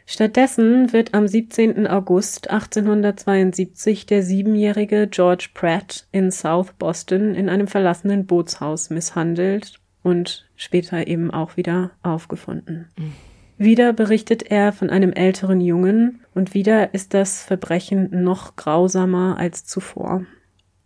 [0.10, 1.86] Stattdessen wird am 17.
[1.86, 10.48] August 1872 der siebenjährige George Pratt in South Boston in einem verlassenen Bootshaus misshandelt und
[10.56, 12.88] später eben auch wieder aufgefunden.
[12.98, 13.14] Mhm.
[13.58, 19.66] Wieder berichtet er von einem älteren Jungen und wieder ist das Verbrechen noch grausamer als
[19.66, 20.26] zuvor.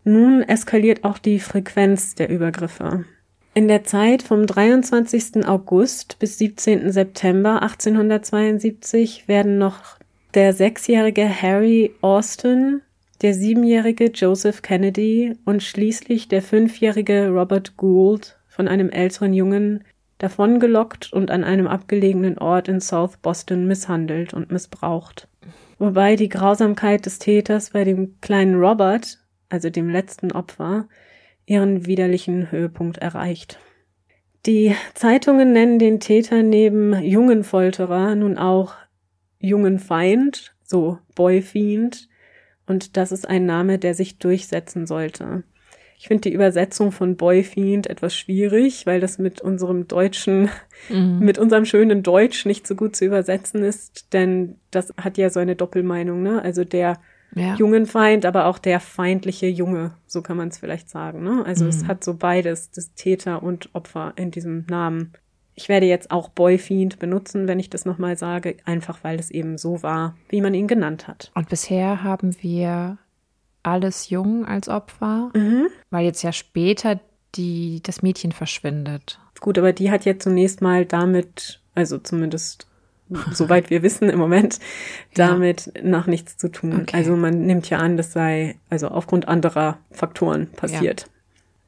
[0.03, 3.05] Nun eskaliert auch die Frequenz der Übergriffe.
[3.53, 5.45] In der Zeit vom 23.
[5.45, 6.91] August bis 17.
[6.91, 9.97] September 1872 werden noch
[10.33, 12.81] der sechsjährige Harry Austin,
[13.21, 19.83] der siebenjährige Joseph Kennedy und schließlich der fünfjährige Robert Gould von einem älteren Jungen
[20.17, 25.27] davongelockt und an einem abgelegenen Ort in South Boston misshandelt und missbraucht.
[25.77, 29.19] Wobei die Grausamkeit des Täters bei dem kleinen Robert,
[29.51, 30.87] also dem letzten Opfer,
[31.45, 33.59] ihren widerlichen Höhepunkt erreicht.
[34.45, 38.73] Die Zeitungen nennen den Täter neben jungen Folterer nun auch
[39.39, 42.09] jungen Feind, so Boyfiend,
[42.65, 45.43] und das ist ein Name, der sich durchsetzen sollte.
[45.97, 50.49] Ich finde die Übersetzung von Boyfiend etwas schwierig, weil das mit unserem deutschen,
[50.89, 51.19] mhm.
[51.19, 55.39] mit unserem schönen Deutsch nicht so gut zu übersetzen ist, denn das hat ja so
[55.39, 56.41] eine Doppelmeinung, ne?
[56.41, 56.99] Also der
[57.35, 57.55] ja.
[57.55, 61.23] Jungenfeind, aber auch der feindliche Junge, so kann man es vielleicht sagen.
[61.23, 61.43] Ne?
[61.45, 61.69] Also mhm.
[61.69, 65.13] es hat so beides, das Täter und Opfer in diesem Namen.
[65.55, 69.57] Ich werde jetzt auch Boyfiend benutzen, wenn ich das nochmal sage, einfach weil es eben
[69.57, 71.31] so war, wie man ihn genannt hat.
[71.35, 72.97] Und bisher haben wir
[73.63, 75.67] alles jung als Opfer, mhm.
[75.89, 76.99] weil jetzt ja später
[77.35, 79.19] die, das Mädchen verschwindet.
[79.39, 82.67] Gut, aber die hat ja zunächst mal damit, also zumindest
[83.31, 84.59] soweit wir wissen im Moment,
[85.15, 85.83] damit ja.
[85.83, 86.81] noch nichts zu tun.
[86.81, 86.95] Okay.
[86.97, 91.01] Also man nimmt ja an, das sei also aufgrund anderer Faktoren passiert.
[91.01, 91.07] Ja.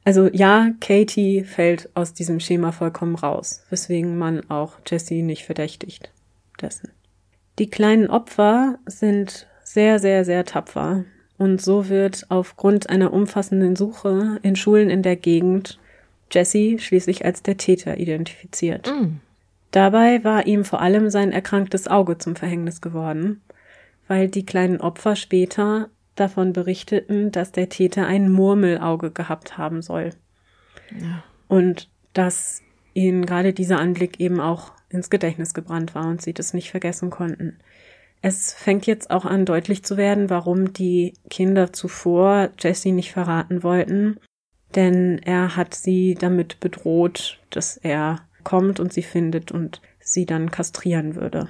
[0.06, 6.10] Also ja, Katie fällt aus diesem Schema vollkommen raus, weswegen man auch Jessie nicht verdächtigt
[6.60, 6.90] dessen.
[7.58, 11.04] Die kleinen Opfer sind sehr, sehr, sehr tapfer.
[11.36, 15.78] Und so wird aufgrund einer umfassenden Suche in Schulen in der Gegend
[16.30, 18.88] Jesse schließlich als der Täter identifiziert.
[18.88, 19.20] Mm.
[19.74, 23.42] Dabei war ihm vor allem sein erkranktes Auge zum Verhängnis geworden,
[24.06, 30.10] weil die kleinen Opfer später davon berichteten, dass der Täter ein Murmelauge gehabt haben soll.
[30.96, 31.24] Ja.
[31.48, 36.54] Und dass ihnen gerade dieser Anblick eben auch ins Gedächtnis gebrannt war und sie das
[36.54, 37.58] nicht vergessen konnten.
[38.22, 43.64] Es fängt jetzt auch an deutlich zu werden, warum die Kinder zuvor Jesse nicht verraten
[43.64, 44.20] wollten,
[44.76, 50.50] denn er hat sie damit bedroht, dass er kommt und sie findet und sie dann
[50.50, 51.48] kastrieren würde.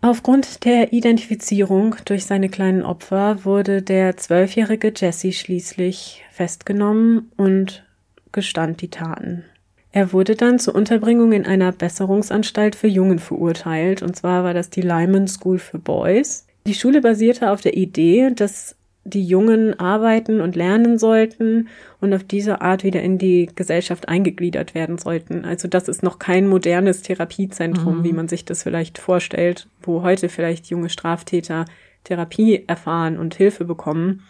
[0.00, 7.84] Aufgrund der Identifizierung durch seine kleinen Opfer wurde der zwölfjährige Jesse schließlich festgenommen und
[8.30, 9.44] gestand die Taten.
[9.92, 14.70] Er wurde dann zur Unterbringung in einer Besserungsanstalt für Jungen verurteilt, und zwar war das
[14.70, 16.46] die Lyman School for Boys.
[16.66, 21.68] Die Schule basierte auf der Idee, dass die Jungen arbeiten und lernen sollten
[22.00, 25.44] und auf diese Art wieder in die Gesellschaft eingegliedert werden sollten.
[25.44, 28.04] Also das ist noch kein modernes Therapiezentrum, mhm.
[28.04, 31.64] wie man sich das vielleicht vorstellt, wo heute vielleicht junge Straftäter
[32.04, 34.22] Therapie erfahren und Hilfe bekommen,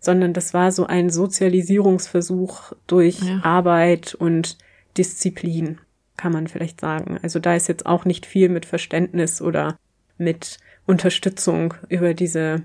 [0.00, 3.40] sondern das war so ein Sozialisierungsversuch durch ja.
[3.42, 4.58] Arbeit und
[4.98, 5.78] Disziplin,
[6.16, 7.18] kann man vielleicht sagen.
[7.22, 9.76] Also da ist jetzt auch nicht viel mit Verständnis oder
[10.18, 12.62] mit Unterstützung über diese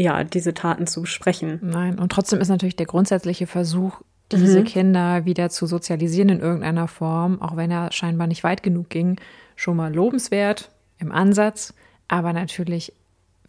[0.00, 1.58] ja, diese Taten zu besprechen.
[1.62, 4.00] Nein, und trotzdem ist natürlich der grundsätzliche Versuch,
[4.32, 4.64] diese mhm.
[4.64, 9.16] Kinder wieder zu sozialisieren in irgendeiner Form, auch wenn er scheinbar nicht weit genug ging,
[9.56, 11.74] schon mal lobenswert im Ansatz,
[12.08, 12.92] aber natürlich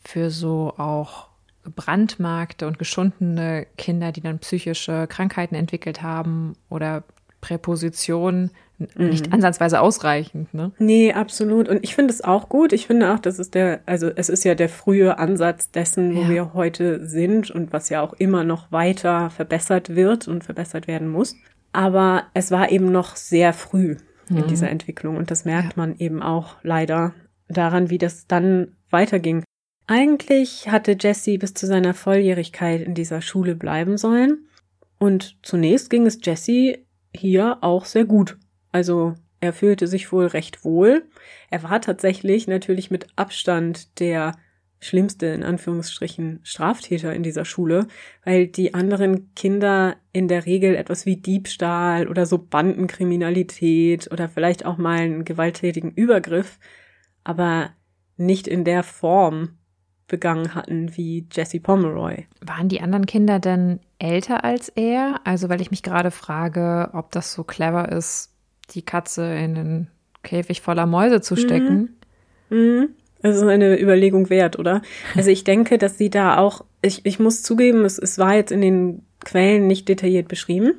[0.03, 1.27] für so auch
[1.63, 7.03] gebrandmarkte und geschundene Kinder, die dann psychische Krankheiten entwickelt haben oder
[7.41, 8.51] Präpositionen
[8.95, 9.33] nicht mhm.
[9.33, 10.71] ansatzweise ausreichend, ne?
[10.79, 11.69] Nee, absolut.
[11.69, 12.73] Und ich finde es auch gut.
[12.73, 16.21] Ich finde auch, das ist der, also es ist ja der frühe Ansatz dessen, wo
[16.21, 16.29] ja.
[16.29, 21.07] wir heute sind und was ja auch immer noch weiter verbessert wird und verbessert werden
[21.07, 21.35] muss.
[21.73, 23.97] Aber es war eben noch sehr früh
[24.29, 24.47] in mhm.
[24.47, 25.83] dieser Entwicklung und das merkt ja.
[25.83, 27.13] man eben auch leider
[27.47, 29.43] daran, wie das dann weiterging.
[29.87, 34.47] Eigentlich hatte Jesse bis zu seiner Volljährigkeit in dieser Schule bleiben sollen.
[34.99, 36.77] Und zunächst ging es Jesse
[37.15, 38.37] hier auch sehr gut.
[38.71, 41.03] Also er fühlte sich wohl recht wohl.
[41.49, 44.33] Er war tatsächlich natürlich mit Abstand der
[44.79, 47.87] schlimmste in Anführungsstrichen Straftäter in dieser Schule,
[48.25, 54.65] weil die anderen Kinder in der Regel etwas wie Diebstahl oder so Bandenkriminalität oder vielleicht
[54.65, 56.59] auch mal einen gewalttätigen Übergriff,
[57.23, 57.71] aber
[58.17, 59.59] nicht in der Form
[60.11, 62.25] begangen hatten wie Jesse Pomeroy.
[62.45, 65.21] Waren die anderen Kinder denn älter als er?
[65.23, 68.29] Also, weil ich mich gerade frage, ob das so clever ist,
[68.71, 69.87] die Katze in den
[70.21, 71.97] Käfig voller Mäuse zu stecken.
[72.49, 72.57] Mhm.
[72.57, 72.89] Mhm.
[73.23, 74.81] Das ist eine Überlegung wert, oder?
[75.15, 78.51] Also ich denke, dass sie da auch, ich, ich muss zugeben, es, es war jetzt
[78.51, 80.73] in den Quellen nicht detailliert beschrieben.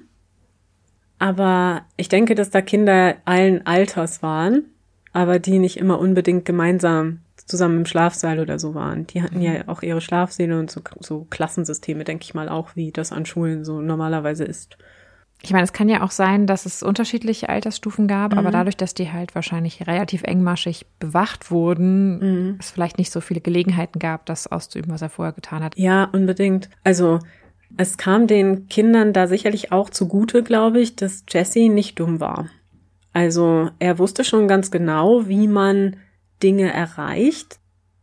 [1.19, 4.65] Aber ich denke, dass da Kinder allen Alters waren,
[5.13, 9.07] aber die nicht immer unbedingt gemeinsam zusammen im Schlafsaal oder so waren.
[9.07, 12.93] Die hatten ja auch ihre Schlafsäle und so, so Klassensysteme, denke ich mal auch, wie
[12.93, 14.77] das an Schulen so normalerweise ist.
[15.45, 18.39] Ich meine, es kann ja auch sein, dass es unterschiedliche Altersstufen gab, mhm.
[18.39, 22.57] aber dadurch, dass die halt wahrscheinlich relativ engmaschig bewacht wurden, mhm.
[22.61, 25.77] es vielleicht nicht so viele Gelegenheiten gab, das auszuüben, was er vorher getan hat.
[25.77, 26.71] Ja, unbedingt.
[26.85, 27.19] Also
[27.77, 32.49] es kam den Kindern da sicherlich auch zugute, glaube ich, dass Jesse nicht dumm war.
[33.13, 35.97] Also er wusste schon ganz genau, wie man
[36.43, 37.59] Dinge erreicht.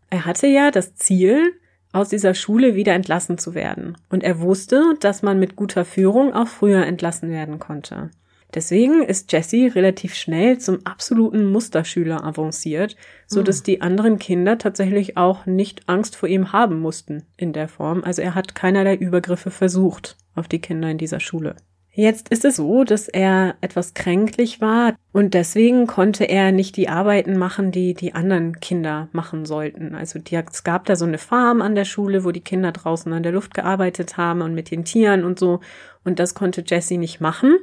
[0.09, 1.53] Er hatte ja das Ziel,
[1.91, 3.97] aus dieser Schule wieder entlassen zu werden.
[4.09, 8.11] Und er wusste, dass man mit guter Führung auch früher entlassen werden konnte.
[8.53, 12.95] Deswegen ist Jesse relativ schnell zum absoluten Musterschüler avanciert,
[13.27, 13.63] so dass hm.
[13.65, 18.03] die anderen Kinder tatsächlich auch nicht Angst vor ihm haben mussten in der Form.
[18.03, 21.55] Also er hat keinerlei Übergriffe versucht auf die Kinder in dieser Schule.
[21.99, 26.87] Jetzt ist es so, dass er etwas kränklich war und deswegen konnte er nicht die
[26.87, 29.95] Arbeiten machen, die die anderen Kinder machen sollten.
[29.95, 33.11] Also die, es gab da so eine Farm an der Schule, wo die Kinder draußen
[33.11, 35.59] an der Luft gearbeitet haben und mit den Tieren und so.
[36.05, 37.57] Und das konnte Jesse nicht machen,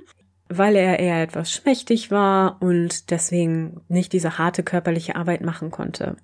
[0.51, 6.17] weil er eher etwas schmächtig war und deswegen nicht diese harte körperliche Arbeit machen konnte.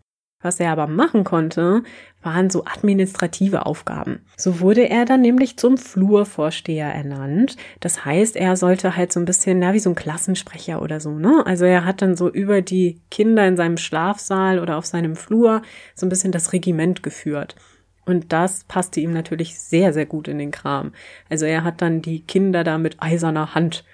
[0.42, 1.82] Was er aber machen konnte,
[2.20, 4.20] waren so administrative Aufgaben.
[4.36, 7.56] So wurde er dann nämlich zum Flurvorsteher ernannt.
[7.80, 11.10] Das heißt, er sollte halt so ein bisschen, na, wie so ein Klassensprecher oder so,
[11.12, 11.42] ne?
[11.46, 15.62] Also er hat dann so über die Kinder in seinem Schlafsaal oder auf seinem Flur
[15.94, 17.56] so ein bisschen das Regiment geführt.
[18.04, 20.92] Und das passte ihm natürlich sehr, sehr gut in den Kram.
[21.30, 23.84] Also er hat dann die Kinder da mit eiserner Hand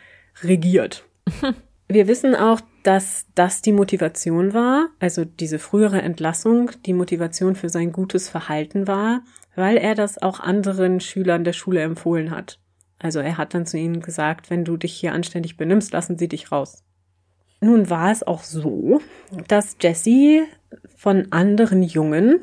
[0.42, 1.04] regiert.
[1.88, 7.70] Wir wissen auch, dass das die Motivation war, also diese frühere Entlassung, die Motivation für
[7.70, 9.22] sein gutes Verhalten war,
[9.56, 12.60] weil er das auch anderen Schülern der Schule empfohlen hat.
[12.98, 16.28] Also er hat dann zu ihnen gesagt, wenn du dich hier anständig benimmst, lassen sie
[16.28, 16.84] dich raus.
[17.60, 19.00] Nun war es auch so,
[19.48, 20.42] dass Jessie
[20.94, 22.40] von anderen Jungen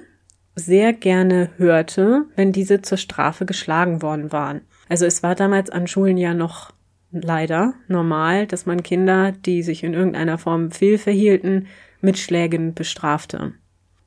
[0.55, 4.61] sehr gerne hörte, wenn diese zur Strafe geschlagen worden waren.
[4.89, 6.74] Also es war damals an Schulen ja noch
[7.21, 11.67] leider normal, dass man Kinder, die sich in irgendeiner Form fehlverhielten,
[12.01, 13.53] mit Schlägen bestrafte.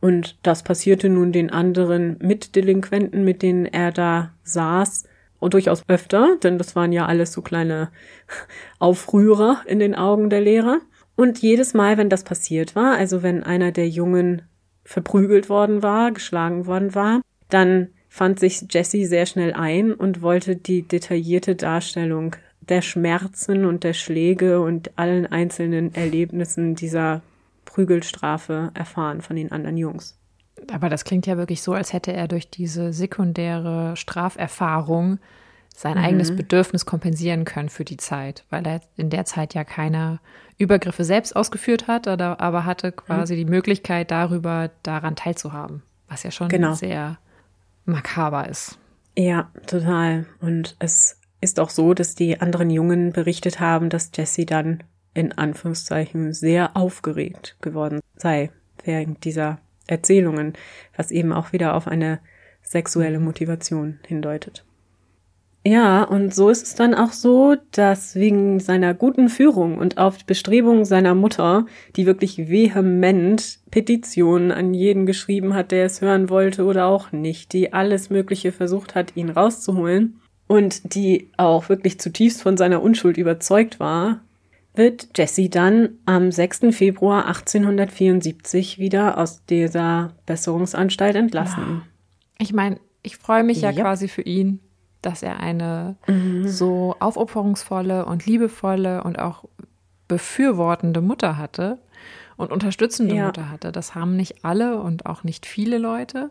[0.00, 5.04] Und das passierte nun den anderen Mitdelinquenten, mit denen er da saß,
[5.40, 7.90] und durchaus öfter, denn das waren ja alles so kleine
[8.78, 10.80] Aufrührer in den Augen der Lehrer.
[11.16, 14.42] Und jedes Mal, wenn das passiert war, also wenn einer der Jungen
[14.84, 20.56] verprügelt worden war, geschlagen worden war, dann fand sich Jesse sehr schnell ein und wollte
[20.56, 22.36] die detaillierte Darstellung
[22.68, 27.22] der Schmerzen und der Schläge und allen einzelnen Erlebnissen dieser
[27.64, 30.18] Prügelstrafe erfahren von den anderen Jungs.
[30.72, 35.18] Aber das klingt ja wirklich so, als hätte er durch diese sekundäre Straferfahrung
[35.74, 36.04] sein mhm.
[36.04, 40.18] eigenes Bedürfnis kompensieren können für die Zeit, weil er in der Zeit ja keine
[40.56, 43.38] Übergriffe selbst ausgeführt hat, aber hatte quasi mhm.
[43.38, 46.74] die Möglichkeit darüber daran teilzuhaben, was ja schon genau.
[46.74, 47.18] sehr
[47.84, 48.78] makaber ist.
[49.16, 50.26] Ja, total.
[50.40, 54.82] Und es ist auch so, dass die anderen Jungen berichtet haben, dass Jesse dann
[55.14, 58.50] in Anführungszeichen sehr aufgeregt geworden sei
[58.84, 60.52] während dieser Erzählungen,
[60.96, 62.20] was eben auch wieder auf eine
[62.62, 64.64] sexuelle Motivation hindeutet.
[65.66, 70.24] Ja, und so ist es dann auch so, dass wegen seiner guten Führung und auf
[70.24, 71.66] Bestrebungen seiner Mutter,
[71.96, 77.52] die wirklich vehement Petitionen an jeden geschrieben hat, der es hören wollte oder auch nicht,
[77.52, 80.17] die alles Mögliche versucht hat, ihn rauszuholen
[80.48, 84.20] und die auch wirklich zutiefst von seiner Unschuld überzeugt war,
[84.74, 86.66] wird Jesse dann am 6.
[86.72, 91.82] Februar 1874 wieder aus dieser Besserungsanstalt entlassen.
[92.38, 93.82] Ich meine, ich freue mich ja Ja.
[93.82, 94.60] quasi für ihn,
[95.02, 96.46] dass er eine Mhm.
[96.48, 99.44] so aufopferungsvolle und liebevolle und auch
[100.08, 101.78] befürwortende Mutter hatte
[102.36, 103.26] und unterstützende Ja.
[103.26, 103.72] Mutter hatte.
[103.72, 106.30] Das haben nicht alle und auch nicht viele Leute.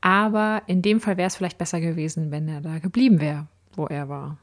[0.00, 3.86] Aber in dem Fall wäre es vielleicht besser gewesen, wenn er da geblieben wäre, wo
[3.86, 4.38] er war.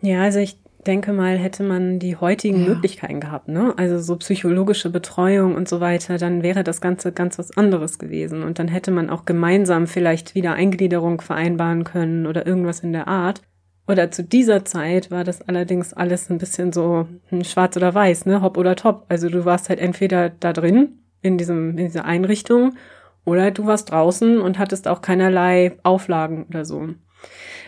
[0.00, 2.68] Ja, also ich denke mal, hätte man die heutigen Ja.
[2.70, 3.74] Möglichkeiten gehabt, ne?
[3.76, 8.42] Also so psychologische Betreuung und so weiter, dann wäre das Ganze ganz was anderes gewesen.
[8.42, 13.08] Und dann hätte man auch gemeinsam vielleicht wieder Eingliederung vereinbaren können oder irgendwas in der
[13.08, 13.42] Art.
[13.86, 18.24] Oder zu dieser Zeit war das allerdings alles ein bisschen so hm, schwarz oder weiß,
[18.26, 18.40] ne?
[18.40, 19.04] Hopp oder top.
[19.08, 22.74] Also du warst halt entweder da drin, in diesem, in dieser Einrichtung,
[23.30, 26.88] oder du warst draußen und hattest auch keinerlei Auflagen oder so.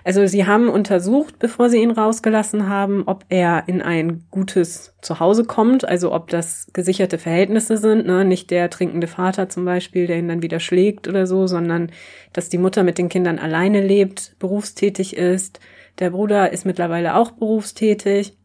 [0.04, 5.44] Also sie haben untersucht, bevor sie ihn rausgelassen haben, ob er in ein gutes Zuhause
[5.44, 8.24] kommt, also ob das gesicherte Verhältnisse sind, ne?
[8.24, 11.92] nicht der trinkende Vater zum Beispiel, der ihn dann wieder schlägt oder so, sondern
[12.32, 15.60] dass die Mutter mit den Kindern alleine lebt, berufstätig ist.
[16.00, 18.36] Der Bruder ist mittlerweile auch berufstätig.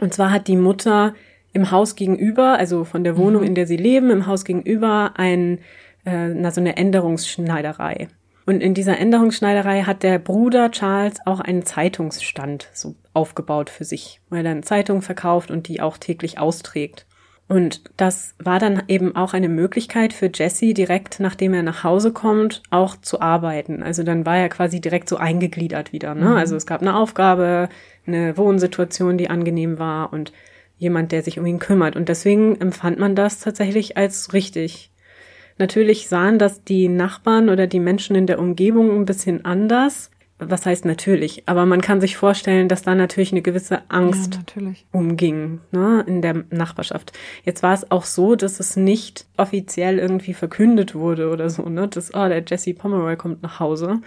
[0.00, 1.14] Und zwar hat die Mutter
[1.52, 5.58] im Haus gegenüber, also von der Wohnung, in der sie leben, im Haus gegenüber ein,
[6.04, 8.08] äh, na, so eine Änderungsschneiderei.
[8.46, 14.20] Und in dieser Änderungsschneiderei hat der Bruder Charles auch einen Zeitungsstand so aufgebaut für sich,
[14.28, 17.06] weil er eine Zeitung verkauft und die auch täglich austrägt.
[17.50, 22.12] Und das war dann eben auch eine Möglichkeit für Jesse, direkt nachdem er nach Hause
[22.12, 23.82] kommt, auch zu arbeiten.
[23.82, 26.14] Also dann war er quasi direkt so eingegliedert wieder.
[26.14, 26.36] Ne?
[26.36, 27.68] Also es gab eine Aufgabe,
[28.06, 30.32] eine Wohnsituation, die angenehm war und
[30.78, 31.96] jemand, der sich um ihn kümmert.
[31.96, 34.89] Und deswegen empfand man das tatsächlich als richtig.
[35.60, 40.10] Natürlich sahen das die Nachbarn oder die Menschen in der Umgebung ein bisschen anders.
[40.38, 41.42] Was heißt natürlich?
[41.44, 44.38] Aber man kann sich vorstellen, dass da natürlich eine gewisse Angst Ja,
[44.90, 47.12] umging ne, in der Nachbarschaft.
[47.44, 51.86] Jetzt war es auch so, dass es nicht offiziell irgendwie verkündet wurde oder so, ne,
[51.88, 54.00] dass, oh, der Jesse Pomeroy kommt nach Hause,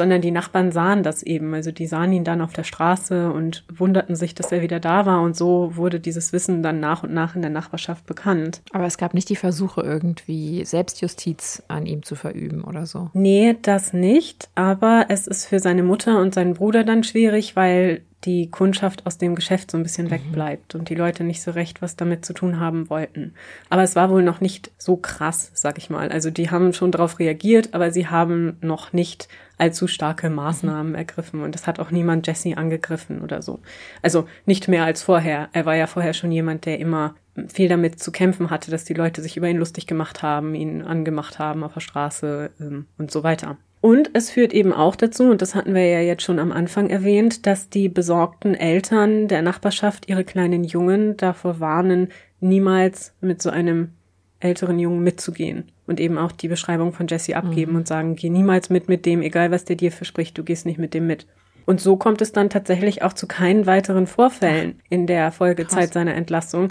[0.00, 1.52] sondern die Nachbarn sahen das eben.
[1.52, 5.04] Also die sahen ihn dann auf der Straße und wunderten sich, dass er wieder da
[5.04, 8.62] war und so wurde dieses Wissen dann nach und nach in der Nachbarschaft bekannt.
[8.72, 13.10] Aber es gab nicht die Versuche, irgendwie Selbstjustiz an ihm zu verüben oder so.
[13.12, 18.00] Nee, das nicht, aber es ist für seine Mutter und seinen Bruder dann schwierig, weil
[18.24, 21.80] die Kundschaft aus dem Geschäft so ein bisschen wegbleibt und die Leute nicht so recht
[21.80, 23.34] was damit zu tun haben wollten.
[23.70, 26.10] Aber es war wohl noch nicht so krass, sag ich mal.
[26.10, 29.28] Also die haben schon darauf reagiert, aber sie haben noch nicht
[29.60, 33.60] allzu starke Maßnahmen ergriffen und es hat auch niemand Jesse angegriffen oder so.
[34.02, 35.48] Also nicht mehr als vorher.
[35.52, 37.14] Er war ja vorher schon jemand, der immer
[37.48, 40.82] viel damit zu kämpfen hatte, dass die Leute sich über ihn lustig gemacht haben, ihn
[40.82, 43.56] angemacht haben auf der Straße ähm, und so weiter.
[43.80, 46.90] Und es führt eben auch dazu, und das hatten wir ja jetzt schon am Anfang
[46.90, 52.08] erwähnt, dass die besorgten Eltern der Nachbarschaft ihre kleinen Jungen davor warnen,
[52.40, 53.92] niemals mit so einem
[54.40, 58.70] älteren Jungen mitzugehen und eben auch die Beschreibung von Jesse abgeben und sagen, geh niemals
[58.70, 61.26] mit mit dem, egal was der dir verspricht, du gehst nicht mit dem mit.
[61.66, 65.92] Und so kommt es dann tatsächlich auch zu keinen weiteren Vorfällen in der Folgezeit Krass.
[65.94, 66.68] seiner Entlassung.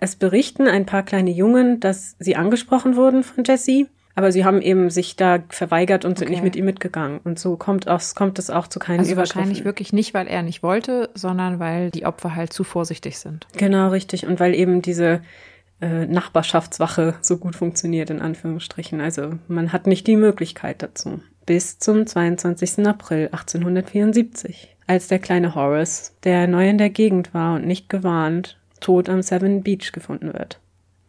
[0.00, 4.62] Es berichten ein paar kleine Jungen, dass sie angesprochen wurden von Jesse, aber sie haben
[4.62, 6.34] eben sich da verweigert und sind Okay.
[6.36, 7.18] nicht mit ihm mitgegangen.
[7.24, 9.36] Und so kommt, aus, kommt es auch zu keinen Also Übergriffen.
[9.40, 13.46] wahrscheinlich wirklich nicht, weil er nicht wollte, sondern weil die Opfer halt zu vorsichtig sind.
[13.56, 14.24] Genau, richtig.
[14.26, 15.20] Und weil eben diese
[15.80, 19.00] äh, Nachbarschaftswache so gut funktioniert, in Anführungsstrichen.
[19.00, 21.20] Also man hat nicht die Möglichkeit dazu.
[21.46, 22.86] Bis zum 22.
[22.86, 28.58] April 1874, als der kleine Horace, der neu in der Gegend war und nicht gewarnt,
[28.80, 30.60] tot am Seven Beach gefunden wird.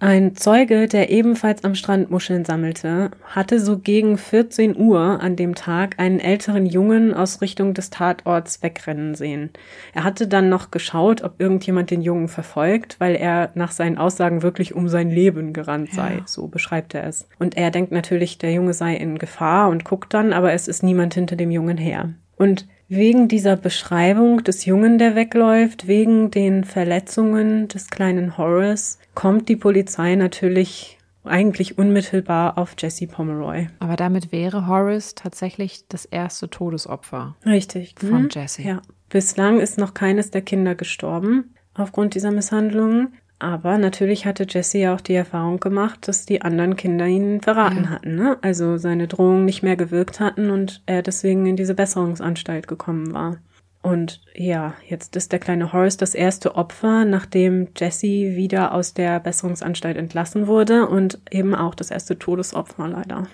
[0.02, 5.56] Ein Zeuge, der ebenfalls am Strand Muscheln sammelte, hatte so gegen 14 Uhr an dem
[5.56, 9.50] Tag einen älteren Jungen aus Richtung des Tatorts wegrennen sehen.
[9.94, 14.42] Er hatte dann noch geschaut, ob irgendjemand den Jungen verfolgt, weil er nach seinen Aussagen
[14.42, 16.16] wirklich um sein Leben gerannt sei.
[16.20, 16.24] Ja.
[16.26, 17.28] So beschreibt er es.
[17.38, 20.82] Und er denkt natürlich, der Junge sei in Gefahr und guckt dann, aber es ist
[20.82, 22.14] niemand hinter dem Jungen her.
[22.38, 29.50] Und wegen dieser Beschreibung des Jungen, der wegläuft, wegen den Verletzungen des kleinen Horace, kommt
[29.50, 33.68] die Polizei natürlich eigentlich unmittelbar auf Jesse Pomeroy.
[33.80, 37.36] Aber damit wäre Horace tatsächlich das erste Todesopfer.
[37.46, 37.96] Richtig.
[38.00, 38.30] Von Mhm.
[38.32, 38.62] Jesse.
[38.62, 38.82] Ja.
[39.10, 43.14] Bislang ist noch keines der Kinder gestorben aufgrund dieser Misshandlungen.
[43.42, 47.86] Aber natürlich hatte Jesse ja auch die Erfahrung gemacht, dass die anderen Kinder ihn verraten
[47.86, 47.90] Ja.
[47.92, 48.16] hatten.
[48.16, 48.38] Ne?
[48.42, 53.38] Also seine Drohungen nicht mehr gewirkt hatten und er deswegen in diese Besserungsanstalt gekommen war.
[53.82, 59.20] Und ja, jetzt ist der kleine Horace das erste Opfer, nachdem Jesse wieder aus der
[59.20, 63.28] Besserungsanstalt entlassen wurde und eben auch das erste Todesopfer leider.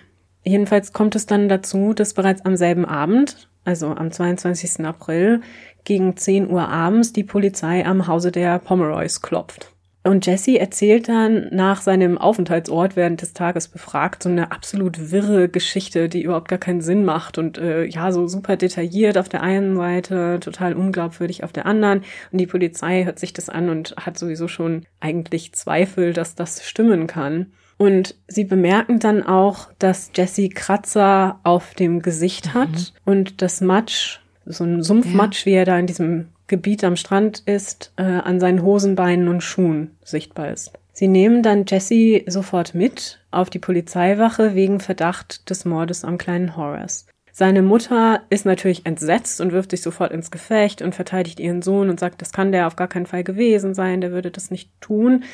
[0.43, 4.86] Jedenfalls kommt es dann dazu, dass bereits am selben Abend, also am 22.
[4.86, 5.41] April,
[5.84, 9.75] gegen 10 Uhr abends die Polizei am Hause der Pomeroys klopft.
[10.06, 15.49] Und Jesse erzählt dann nach seinem Aufenthaltsort während des Tages befragt so eine absolut wirre
[15.49, 19.41] Geschichte, die überhaupt gar keinen Sinn macht und äh, ja, so super detailliert auf der
[19.41, 22.03] einen Seite, total unglaubwürdig auf der anderen.
[22.32, 26.64] Und die Polizei hört sich das an und hat sowieso schon eigentlich Zweifel, dass das
[26.64, 27.47] stimmen kann.
[27.78, 32.86] Und sie bemerken dann auch, dass Jesse Kratzer auf dem Gesicht hat mhm.
[33.06, 35.45] und das Matsch, so ein Sumpfmatsch, ja.
[35.47, 39.96] wie er da in diesem Gebiet am Strand ist, äh, an seinen Hosenbeinen und Schuhen
[40.04, 40.72] sichtbar ist.
[40.93, 46.56] Sie nehmen dann Jesse sofort mit auf die Polizeiwache wegen Verdacht des Mordes am kleinen
[46.56, 47.06] Horace.
[47.38, 51.89] Seine Mutter ist natürlich entsetzt und wirft sich sofort ins Gefecht und verteidigt ihren Sohn
[51.89, 54.72] und sagt, das kann der auf gar keinen Fall gewesen sein, der würde das nicht
[54.80, 55.26] tun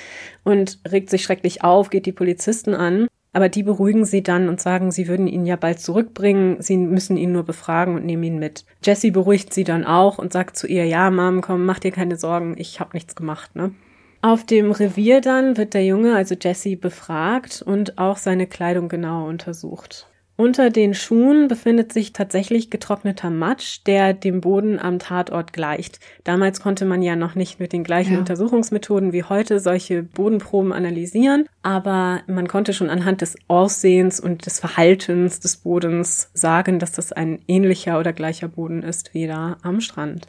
[0.44, 3.06] und regt sich schrecklich auf, geht die Polizisten an.
[3.34, 7.16] Aber die beruhigen sie dann und sagen, sie würden ihn ja bald zurückbringen, sie müssen
[7.16, 8.66] ihn nur befragen und nehmen ihn mit.
[8.84, 12.18] Jessie beruhigt sie dann auch und sagt zu ihr, ja, Mom, komm, mach dir keine
[12.18, 13.74] Sorgen, ich habe nichts gemacht, ne?
[14.24, 19.28] Auf dem Revier dann wird der Junge, also Jesse, befragt und auch seine Kleidung genauer
[19.28, 20.11] untersucht.
[20.42, 26.00] Unter den Schuhen befindet sich tatsächlich getrockneter Matsch, der dem Boden am Tatort gleicht.
[26.24, 28.18] Damals konnte man ja noch nicht mit den gleichen ja.
[28.18, 34.60] Untersuchungsmethoden wie heute solche Bodenproben analysieren, aber man konnte schon anhand des Aussehens und des
[34.60, 39.80] Verhaltens des Bodens sagen, dass das ein ähnlicher oder gleicher Boden ist wie da am
[39.80, 40.26] Strand.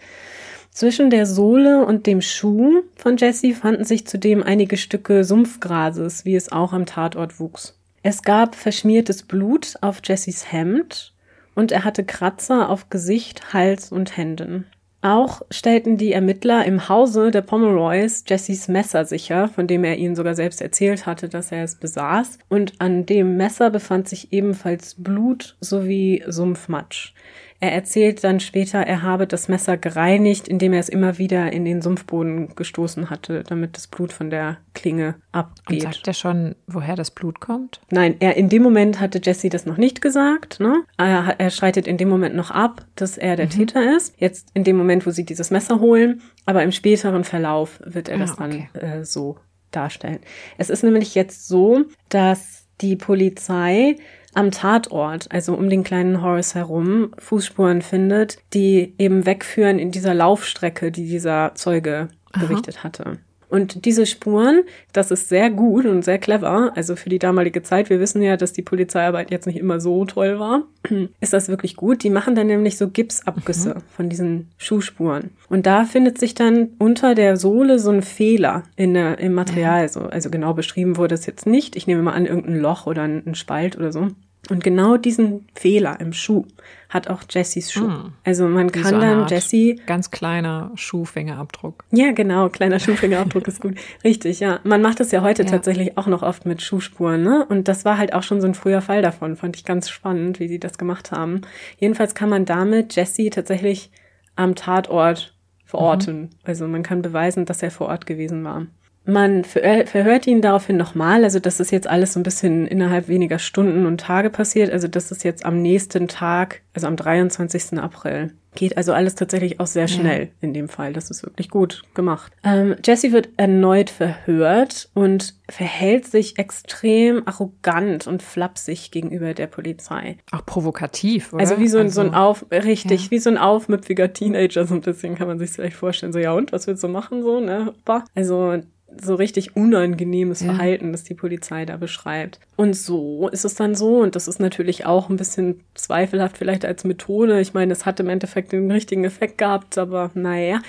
[0.71, 6.37] Zwischen der Sohle und dem Schuh von Jesse fanden sich zudem einige Stücke Sumpfgrases, wie
[6.37, 7.79] es auch am Tatort wuchs.
[8.05, 11.15] Es gab verschmiertes Blut auf Jessys Hemd
[11.55, 14.67] und er hatte Kratzer auf Gesicht, Hals und Händen.
[15.03, 20.15] Auch stellten die Ermittler im Hause der Pomeroys Jessys Messer sicher, von dem er ihnen
[20.15, 22.39] sogar selbst erzählt hatte, dass er es besaß.
[22.49, 27.15] Und an dem Messer befand sich ebenfalls Blut sowie Sumpfmatsch.
[27.63, 31.65] Er erzählt dann später, er habe das Messer gereinigt, indem er es immer wieder in
[31.65, 35.85] den Sumpfboden gestoßen hatte, damit das Blut von der Klinge abgeht.
[35.85, 37.81] Und sagt er schon, woher das Blut kommt?
[37.89, 40.59] Nein, er in dem Moment hatte Jesse das noch nicht gesagt.
[40.59, 40.83] Ne?
[40.97, 43.51] Er, er schreitet in dem Moment noch ab, dass er der mhm.
[43.51, 44.17] Täter ist.
[44.19, 48.17] Jetzt in dem Moment, wo sie dieses Messer holen, aber im späteren Verlauf wird er
[48.17, 48.69] ah, das dann okay.
[48.75, 49.37] äh, so
[49.71, 50.19] darstellen.
[50.59, 53.99] Es ist nämlich jetzt so, dass die Polizei
[54.35, 60.15] am Tatort, also um den kleinen Horace herum, Fußspuren findet, die eben wegführen in dieser
[60.15, 62.85] Laufstrecke, die dieser Zeuge berichtet Aha.
[62.85, 63.19] hatte.
[63.53, 64.63] Und diese Spuren,
[64.95, 66.73] das ist sehr gut und sehr clever.
[66.75, 70.07] Also für die damalige Zeit, wir wissen ja, dass die Polizeiarbeit jetzt nicht immer so
[70.07, 70.63] toll war,
[71.21, 72.03] ist das wirklich gut.
[72.03, 73.83] Die machen dann nämlich so Gipsabgüsse mhm.
[73.95, 75.33] von diesen Schuhspuren.
[75.51, 79.87] Und da findet sich dann unter der Sohle so ein Fehler in der, im Material.
[79.91, 80.01] So.
[80.01, 81.77] Also genau beschrieben wurde es jetzt nicht.
[81.77, 84.09] Ich nehme mal an, irgendein Loch oder ein Spalt oder so.
[84.51, 86.45] Und genau diesen Fehler im Schuh
[86.89, 87.87] hat auch Jessys Schuh.
[87.87, 88.13] Hm.
[88.25, 89.81] Also man kann so dann Jessie.
[89.87, 91.85] Ganz kleiner Schuhfingerabdruck.
[91.93, 93.77] Ja, genau, kleiner Schuhfingerabdruck ist gut.
[94.03, 94.59] Richtig, ja.
[94.65, 95.49] Man macht das ja heute ja.
[95.49, 97.47] tatsächlich auch noch oft mit Schuhspuren, ne?
[97.49, 99.37] Und das war halt auch schon so ein früher Fall davon.
[99.37, 101.43] Fand ich ganz spannend, wie sie das gemacht haben.
[101.79, 103.91] Jedenfalls kann man damit Jessie tatsächlich
[104.35, 105.35] am Tatort
[105.65, 106.21] verorten.
[106.21, 106.31] Mhm.
[106.43, 108.67] Also man kann beweisen, dass er vor Ort gewesen war.
[109.05, 113.39] Man verhört ihn daraufhin nochmal, also das ist jetzt alles so ein bisschen innerhalb weniger
[113.39, 117.79] Stunden und Tage passiert, also das ist jetzt am nächsten Tag, also am 23.
[117.79, 118.33] April.
[118.55, 120.29] Geht also alles tatsächlich auch sehr schnell ja.
[120.43, 120.93] in dem Fall.
[120.93, 122.31] Das ist wirklich gut gemacht.
[122.45, 130.19] Ähm, Jesse wird erneut verhört und verhält sich extrem arrogant und flapsig gegenüber der Polizei.
[130.33, 131.41] Auch provokativ, oder?
[131.41, 133.11] Also wie so ein, also, so ein auf, richtig, ja.
[133.11, 136.13] wie so ein aufmüpfiger Teenager, so ein bisschen kann man sich vielleicht vorstellen.
[136.13, 137.73] So, ja und, was willst du machen, so, ne?
[138.15, 138.61] Also
[139.01, 140.47] so richtig unangenehmes ja.
[140.47, 142.41] Verhalten, das die Polizei da beschreibt.
[142.57, 146.65] Und so ist es dann so, und das ist natürlich auch ein bisschen zweifelhaft vielleicht
[146.65, 147.41] als Methode.
[147.41, 150.61] Ich meine, es hat im Endeffekt den richtigen Effekt gehabt, aber naja,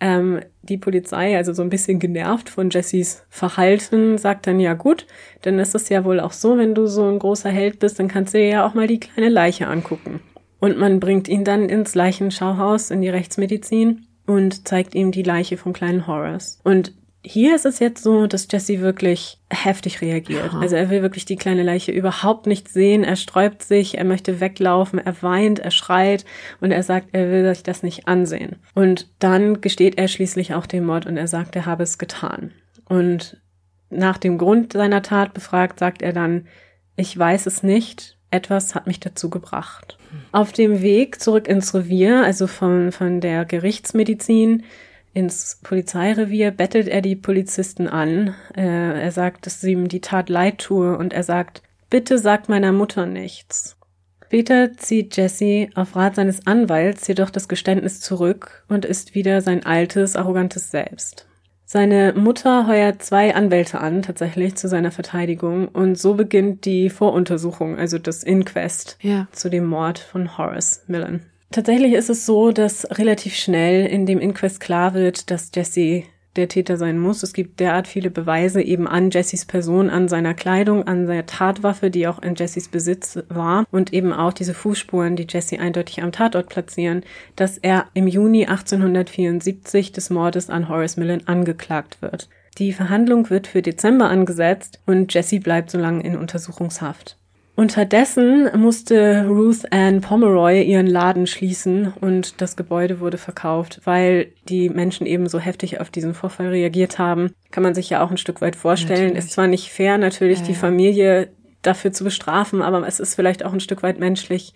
[0.00, 5.06] ähm, die Polizei, also so ein bisschen genervt von Jessys Verhalten, sagt dann, ja gut,
[5.42, 8.08] dann ist es ja wohl auch so, wenn du so ein großer Held bist, dann
[8.08, 10.20] kannst du dir ja auch mal die kleine Leiche angucken.
[10.60, 15.56] Und man bringt ihn dann ins Leichenschauhaus in die Rechtsmedizin und zeigt ihm die Leiche
[15.56, 16.60] vom kleinen Horace.
[16.62, 16.92] Und
[17.24, 20.52] hier ist es jetzt so, dass Jesse wirklich heftig reagiert.
[20.52, 20.58] Ja.
[20.58, 23.04] Also er will wirklich die kleine Leiche überhaupt nicht sehen.
[23.04, 26.24] Er sträubt sich, er möchte weglaufen, er weint, er schreit
[26.60, 28.56] und er sagt, er will sich das nicht ansehen.
[28.74, 32.50] Und dann gesteht er schließlich auch den Mord und er sagt, er habe es getan.
[32.86, 33.40] Und
[33.88, 36.46] nach dem Grund seiner Tat befragt, sagt er dann,
[36.96, 39.96] ich weiß es nicht, etwas hat mich dazu gebracht.
[40.32, 44.64] Auf dem Weg zurück ins Revier, also von, von der Gerichtsmedizin
[45.14, 48.34] ins Polizeirevier, bettelt er die Polizisten an.
[48.56, 52.72] Äh, er sagt, dass ihm die Tat leid tue und er sagt, bitte sagt meiner
[52.72, 53.76] Mutter nichts.
[54.26, 59.66] Später zieht Jesse auf Rat seines Anwalts jedoch das Geständnis zurück und ist wieder sein
[59.66, 61.26] altes, arrogantes Selbst.
[61.66, 67.78] Seine Mutter heuert zwei Anwälte an, tatsächlich zu seiner Verteidigung, und so beginnt die Voruntersuchung,
[67.78, 69.26] also das Inquest Ja.
[69.32, 71.26] zu dem Mord von Horace Millen.
[71.52, 76.04] Tatsächlich ist es so, dass relativ schnell in dem Inquest klar wird, dass Jesse
[76.36, 77.22] der Täter sein muss.
[77.22, 81.90] Es gibt derart viele Beweise eben an Jessys Person, an seiner Kleidung, an seiner Tatwaffe,
[81.90, 86.10] die auch in Jessys Besitz war und eben auch diese Fußspuren, die Jesse eindeutig am
[86.10, 87.02] Tatort platzieren,
[87.36, 92.30] dass er im Juni 1874 des Mordes an Horace Millen angeklagt wird.
[92.58, 97.18] Die Verhandlung wird für Dezember angesetzt und Jesse bleibt so lange in Untersuchungshaft.
[97.54, 104.70] Unterdessen musste Ruth Ann Pomeroy ihren Laden schließen und das Gebäude wurde verkauft, weil die
[104.70, 107.34] Menschen eben so heftig auf diesen Vorfall reagiert haben.
[107.50, 109.08] Kann man sich ja auch ein Stück weit vorstellen.
[109.08, 109.24] Natürlich.
[109.24, 110.54] Ist zwar nicht fair, natürlich Ja, die.
[110.54, 111.28] Familie
[111.60, 114.54] dafür zu bestrafen, aber es ist vielleicht auch ein Stück weit menschlich.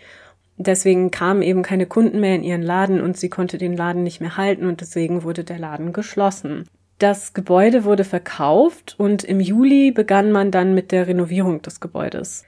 [0.57, 4.23] Deswegen kamen eben keine Kunden mehr in ihren Laden und sie konnte den Laden nicht
[4.23, 6.67] mehr halten und deswegen wurde der Laden geschlossen.
[6.99, 12.46] Das Gebäude wurde verkauft und im Juli begann man dann mit der Renovierung des Gebäudes.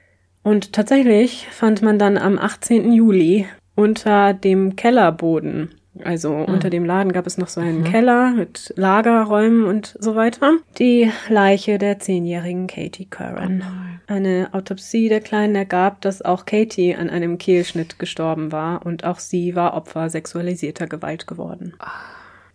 [0.49, 2.91] Und tatsächlich fand man dann am 18.
[2.91, 8.73] Juli unter dem Kellerboden, also unter dem Laden gab es noch so einen Keller mit
[8.75, 13.63] Lagerräumen und so weiter, die Leiche der zehnjährigen Katie Curran.
[14.07, 19.19] Eine Autopsie der Kleinen ergab, dass auch Katie an einem Kehlschnitt gestorben war und auch
[19.19, 21.75] sie war Opfer sexualisierter Gewalt geworden.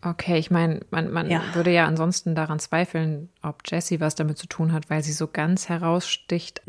[0.04, 1.42] Okay, ich meine, man, man Ja.
[1.54, 5.28] würde ja ansonsten daran zweifeln, ob Jessie was damit zu tun hat, weil sie so
[5.28, 6.62] ganz heraussticht,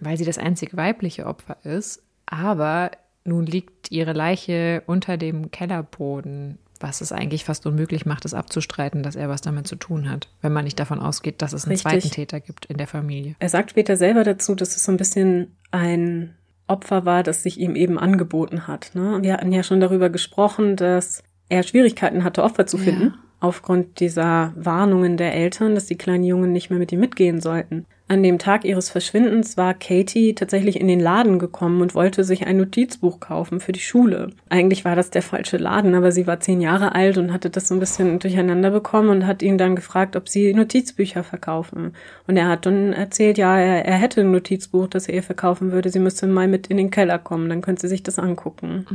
[0.00, 2.02] weil sie das einzige weibliche Opfer ist.
[2.26, 2.90] Aber
[3.24, 9.02] nun liegt ihre Leiche unter dem Kellerboden, was es eigentlich fast unmöglich macht, es abzustreiten,
[9.02, 11.72] dass er was damit zu tun hat, wenn man nicht davon ausgeht, dass es einen
[11.72, 11.90] Richtig.
[11.90, 13.36] zweiten Täter gibt in der Familie.
[13.38, 16.34] Er sagt später selber dazu, dass es so ein bisschen ein
[16.66, 18.90] Opfer war, das sich ihm eben angeboten hat.
[18.94, 19.18] Ne?
[19.22, 22.84] Wir hatten ja schon darüber gesprochen, dass er Schwierigkeiten hatte, Opfer zu Ja.
[22.84, 27.40] finden, aufgrund dieser Warnungen der Eltern, dass die kleinen Jungen nicht mehr mit ihm mitgehen
[27.40, 27.84] sollten.
[28.06, 32.46] An dem Tag ihres Verschwindens war Katie tatsächlich in den Laden gekommen und wollte sich
[32.46, 34.28] ein Notizbuch kaufen für die Schule.
[34.50, 37.68] Eigentlich war das der falsche Laden, aber sie war zehn Jahre alt und hatte das
[37.68, 41.94] so ein bisschen durcheinander bekommen und hat ihn dann gefragt, ob sie Notizbücher verkaufen.
[42.26, 45.72] Und er hat dann erzählt, ja, er, er hätte ein Notizbuch, das er ihr verkaufen
[45.72, 45.88] würde.
[45.88, 48.86] Sie müsste mal mit in den Keller kommen, dann könnte sie sich das angucken.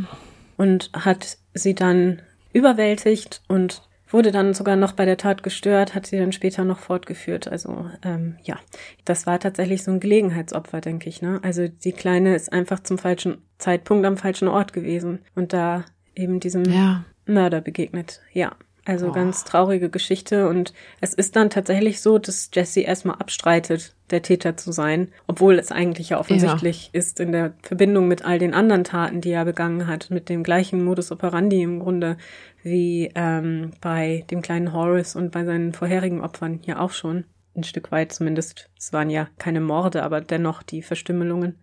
[0.55, 2.21] Und hat sie dann
[2.53, 3.81] überwältigt und
[4.11, 7.47] wurde dann sogar noch bei der Tat gestört, hat sie dann später noch fortgeführt.
[7.47, 8.57] Also ähm, ja,
[9.05, 11.21] das war tatsächlich so ein Gelegenheitsopfer, denke ich.
[11.21, 11.39] Ne?
[11.43, 15.85] Also die Kleine ist einfach zum falschen Zeitpunkt am falschen Ort gewesen und da
[16.15, 17.05] eben diesem Ja.
[17.25, 18.21] Mörder begegnet.
[18.33, 18.53] Ja,
[18.85, 19.11] also Oh.
[19.11, 24.57] ganz traurige Geschichte und es ist dann tatsächlich so, dass Jesse erstmal abstreitet, der Täter
[24.57, 28.83] zu sein, obwohl es eigentlich ja offensichtlich ist in der Verbindung mit all den anderen
[28.83, 32.17] Taten, die er begangen hat, mit dem gleichen Modus operandi im Grunde
[32.63, 37.25] wie ähm, bei dem kleinen Horace und bei seinen vorherigen Opfern ja auch schon.
[37.55, 38.69] Ein Stück weit zumindest.
[38.77, 41.57] Es waren ja keine Morde, aber dennoch die Verstümmelungen.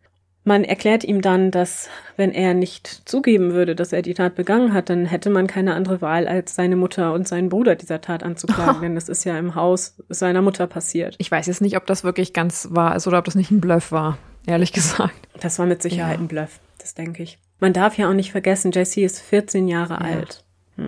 [0.49, 4.73] Man erklärt ihm dann, dass wenn er nicht zugeben würde, dass er die Tat begangen
[4.73, 8.23] hat, dann hätte man keine andere Wahl, als seine Mutter und seinen Bruder dieser Tat
[8.23, 11.17] anzuklagen, denn das ist ja im Haus seiner Mutter passiert.
[11.19, 13.61] Ich weiß jetzt nicht, ob das wirklich ganz wahr ist oder ob das nicht ein
[13.61, 15.15] Bluff war, ehrlich gesagt.
[15.41, 16.23] Das war mit Sicherheit Ja.
[16.23, 17.41] ein Bluff, das denke ich.
[17.59, 20.45] Man darf ja auch nicht vergessen, Jesse ist 14 Jahre alt.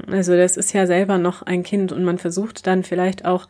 [0.09, 3.49] Also das ist ja selber noch ein Kind und man versucht dann vielleicht auch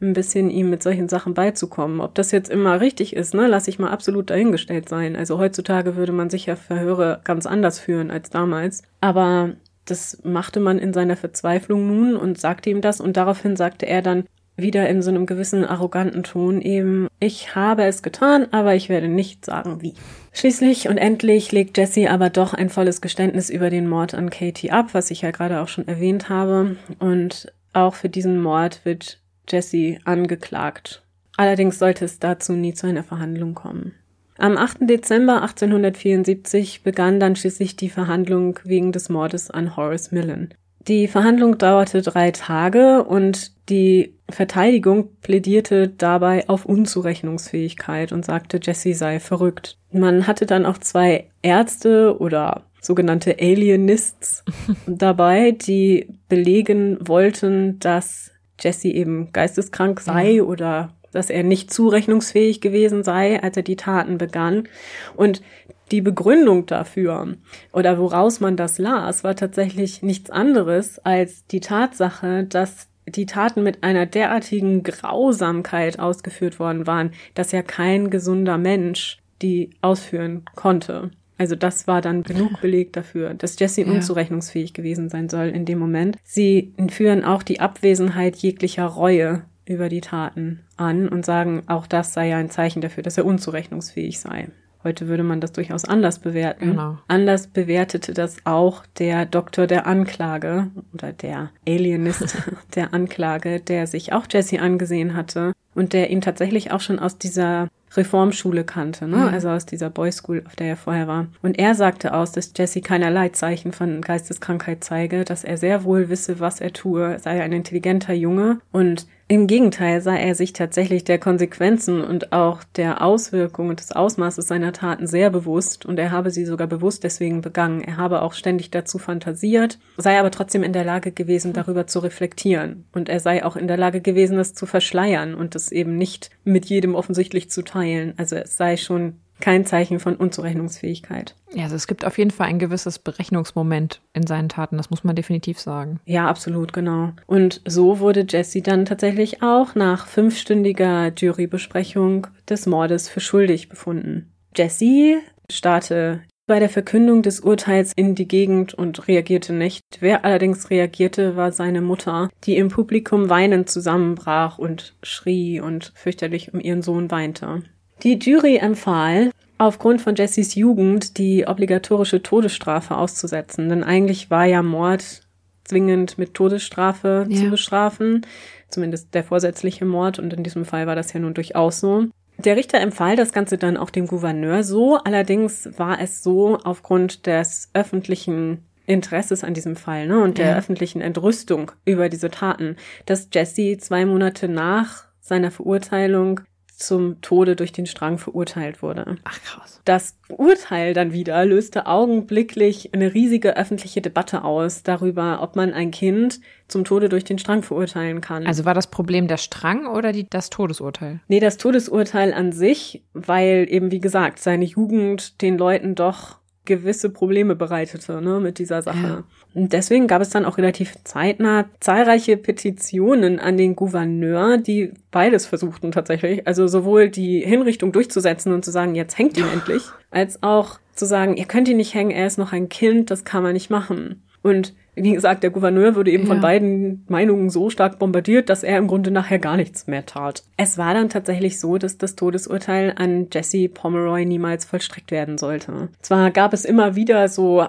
[0.00, 2.00] ein bisschen ihm mit solchen Sachen beizukommen.
[2.00, 5.16] Ob das jetzt immer richtig ist, ne, lasse ich mal absolut dahingestellt sein.
[5.16, 8.82] Also heutzutage würde man sicher Verhöre ganz anders führen als damals.
[9.00, 9.54] Aber
[9.86, 14.02] das machte man in seiner Verzweiflung nun und sagte ihm das und daraufhin sagte er
[14.02, 14.24] dann
[14.58, 19.08] wieder in so einem gewissen arroganten Ton eben, ich habe es getan, aber ich werde
[19.08, 19.94] nicht sagen wie.
[20.32, 24.72] Schließlich und endlich legt Jesse aber doch ein volles Geständnis über den Mord an Katie
[24.72, 26.76] ab, was ich ja gerade auch schon erwähnt habe.
[26.98, 31.02] Und auch für diesen Mord wird Jesse angeklagt.
[31.36, 33.94] Allerdings sollte es dazu nie zu einer Verhandlung kommen.
[34.38, 34.88] Am 8.
[34.88, 40.54] Dezember 1874 begann dann schließlich die Verhandlung wegen des Mordes an Horace Millen.
[40.86, 48.94] Die Verhandlung dauerte drei Tage und die Verteidigung plädierte dabei auf Unzurechnungsfähigkeit und sagte, Jesse
[48.94, 49.76] sei verrückt.
[49.92, 54.44] Man hatte dann auch zwei Ärzte oder sogenannte Alienists
[54.86, 58.30] dabei, die belegen wollten, dass
[58.60, 64.18] Jesse eben geisteskrank sei oder dass er nicht zurechnungsfähig gewesen sei, als er die Taten
[64.18, 64.68] begann.
[65.16, 65.42] Und
[65.90, 67.34] die Begründung dafür
[67.72, 73.62] oder woraus man das las, war tatsächlich nichts anderes als die Tatsache, dass die Taten
[73.62, 81.10] mit einer derartigen Grausamkeit ausgeführt worden waren, dass ja kein gesunder Mensch die ausführen konnte.
[81.38, 83.92] Also das war dann genug Beleg dafür, dass Jesse ja.
[83.92, 86.18] unzurechnungsfähig gewesen sein soll in dem Moment.
[86.24, 92.12] Sie führen auch die Abwesenheit jeglicher Reue über die Taten an und sagen, auch das
[92.12, 94.48] sei ja ein Zeichen dafür, dass er unzurechnungsfähig sei.
[94.84, 96.70] Heute würde man das durchaus anders bewerten.
[96.70, 96.98] Genau.
[97.08, 102.36] Anders bewertete das auch der Doktor der Anklage oder der Alienist
[102.74, 107.18] der Anklage, der sich auch Jesse angesehen hatte und der ihn tatsächlich auch schon aus
[107.18, 109.16] dieser Reformschule kannte, ne?
[109.16, 109.28] Mhm.
[109.28, 111.26] also aus dieser Boys School, auf der er vorher war.
[111.42, 116.08] Und er sagte aus, dass Jesse keinerlei Zeichen von Geisteskrankheit zeige, dass er sehr wohl
[116.08, 121.04] wisse, was er tue, sei ein intelligenter Junge und im Gegenteil sei er sich tatsächlich
[121.04, 126.30] der Konsequenzen und auch der Auswirkungen des Ausmaßes seiner Taten sehr bewusst und er habe
[126.30, 127.82] sie sogar bewusst deswegen begangen.
[127.82, 131.98] Er habe auch ständig dazu fantasiert, sei aber trotzdem in der Lage gewesen, darüber zu
[131.98, 135.96] reflektieren und er sei auch in der Lage gewesen, das zu verschleiern und es eben
[135.96, 138.14] nicht mit jedem offensichtlich zu teilen.
[138.16, 141.34] Also es sei schon kein Zeichen von Unzurechnungsfähigkeit.
[141.54, 145.04] Ja, also es gibt auf jeden Fall ein gewisses Berechnungsmoment in seinen Taten, das muss
[145.04, 146.00] man definitiv sagen.
[146.04, 147.12] Ja, absolut, genau.
[147.26, 154.32] Und so wurde Jesse dann tatsächlich auch nach fünfstündiger Jurybesprechung des Mordes für schuldig befunden.
[154.56, 155.20] Jesse
[155.50, 159.82] starrte bei der Verkündung des Urteils in die Gegend und reagierte nicht.
[160.00, 166.52] Wer allerdings reagierte, war seine Mutter, die im Publikum weinend zusammenbrach und schrie und fürchterlich
[166.52, 167.62] um ihren Sohn weinte.
[168.02, 173.68] Die Jury empfahl, aufgrund von Jessys Jugend die obligatorische Todesstrafe auszusetzen.
[173.68, 175.22] Denn eigentlich war ja Mord
[175.64, 177.36] zwingend mit Todesstrafe ja.
[177.36, 178.26] zu bestrafen.
[178.70, 180.18] Zumindest der vorsätzliche Mord.
[180.18, 182.06] Und in diesem Fall war das ja nun durchaus so.
[182.38, 184.96] Der Richter empfahl das Ganze dann auch dem Gouverneur so.
[184.96, 190.56] Allerdings war es so aufgrund des öffentlichen Interesses an diesem Fall ne, und der ja.
[190.56, 196.40] öffentlichen Entrüstung über diese Taten, dass Jesse zwei Monate nach seiner Verurteilung
[196.78, 199.16] zum Tode durch den Strang verurteilt wurde.
[199.24, 199.80] Ach krass.
[199.84, 205.90] Das Urteil dann wieder löste augenblicklich eine riesige öffentliche Debatte aus darüber, ob man ein
[205.90, 208.46] Kind zum Tode durch den Strang verurteilen kann.
[208.46, 211.20] Also war das Problem der Strang oder die, das Todesurteil?
[211.26, 217.10] Nee, das Todesurteil an sich, weil eben, wie gesagt, seine Jugend den Leuten doch gewisse
[217.10, 218.98] Probleme bereitete ne, mit dieser Sache.
[218.98, 219.24] Ja.
[219.58, 225.46] Und deswegen gab es dann auch relativ zeitnah zahlreiche Petitionen an den Gouverneur, die beides
[225.46, 226.46] versuchten tatsächlich.
[226.46, 229.82] Also sowohl die Hinrichtung durchzusetzen und zu sagen, jetzt hängt ihn endlich,
[230.12, 233.24] als auch zu sagen, ihr könnt ihn nicht hängen, er ist noch ein Kind, das
[233.24, 234.22] kann man nicht machen.
[234.42, 236.28] Und wie gesagt, der Gouverneur wurde eben ja.
[236.28, 240.44] von beiden Meinungen so stark bombardiert, dass er im Grunde nachher gar nichts mehr tat.
[240.56, 245.88] Es war dann tatsächlich so, dass das Todesurteil an Jesse Pomeroy niemals vollstreckt werden sollte.
[246.00, 247.60] Zwar gab es immer wieder so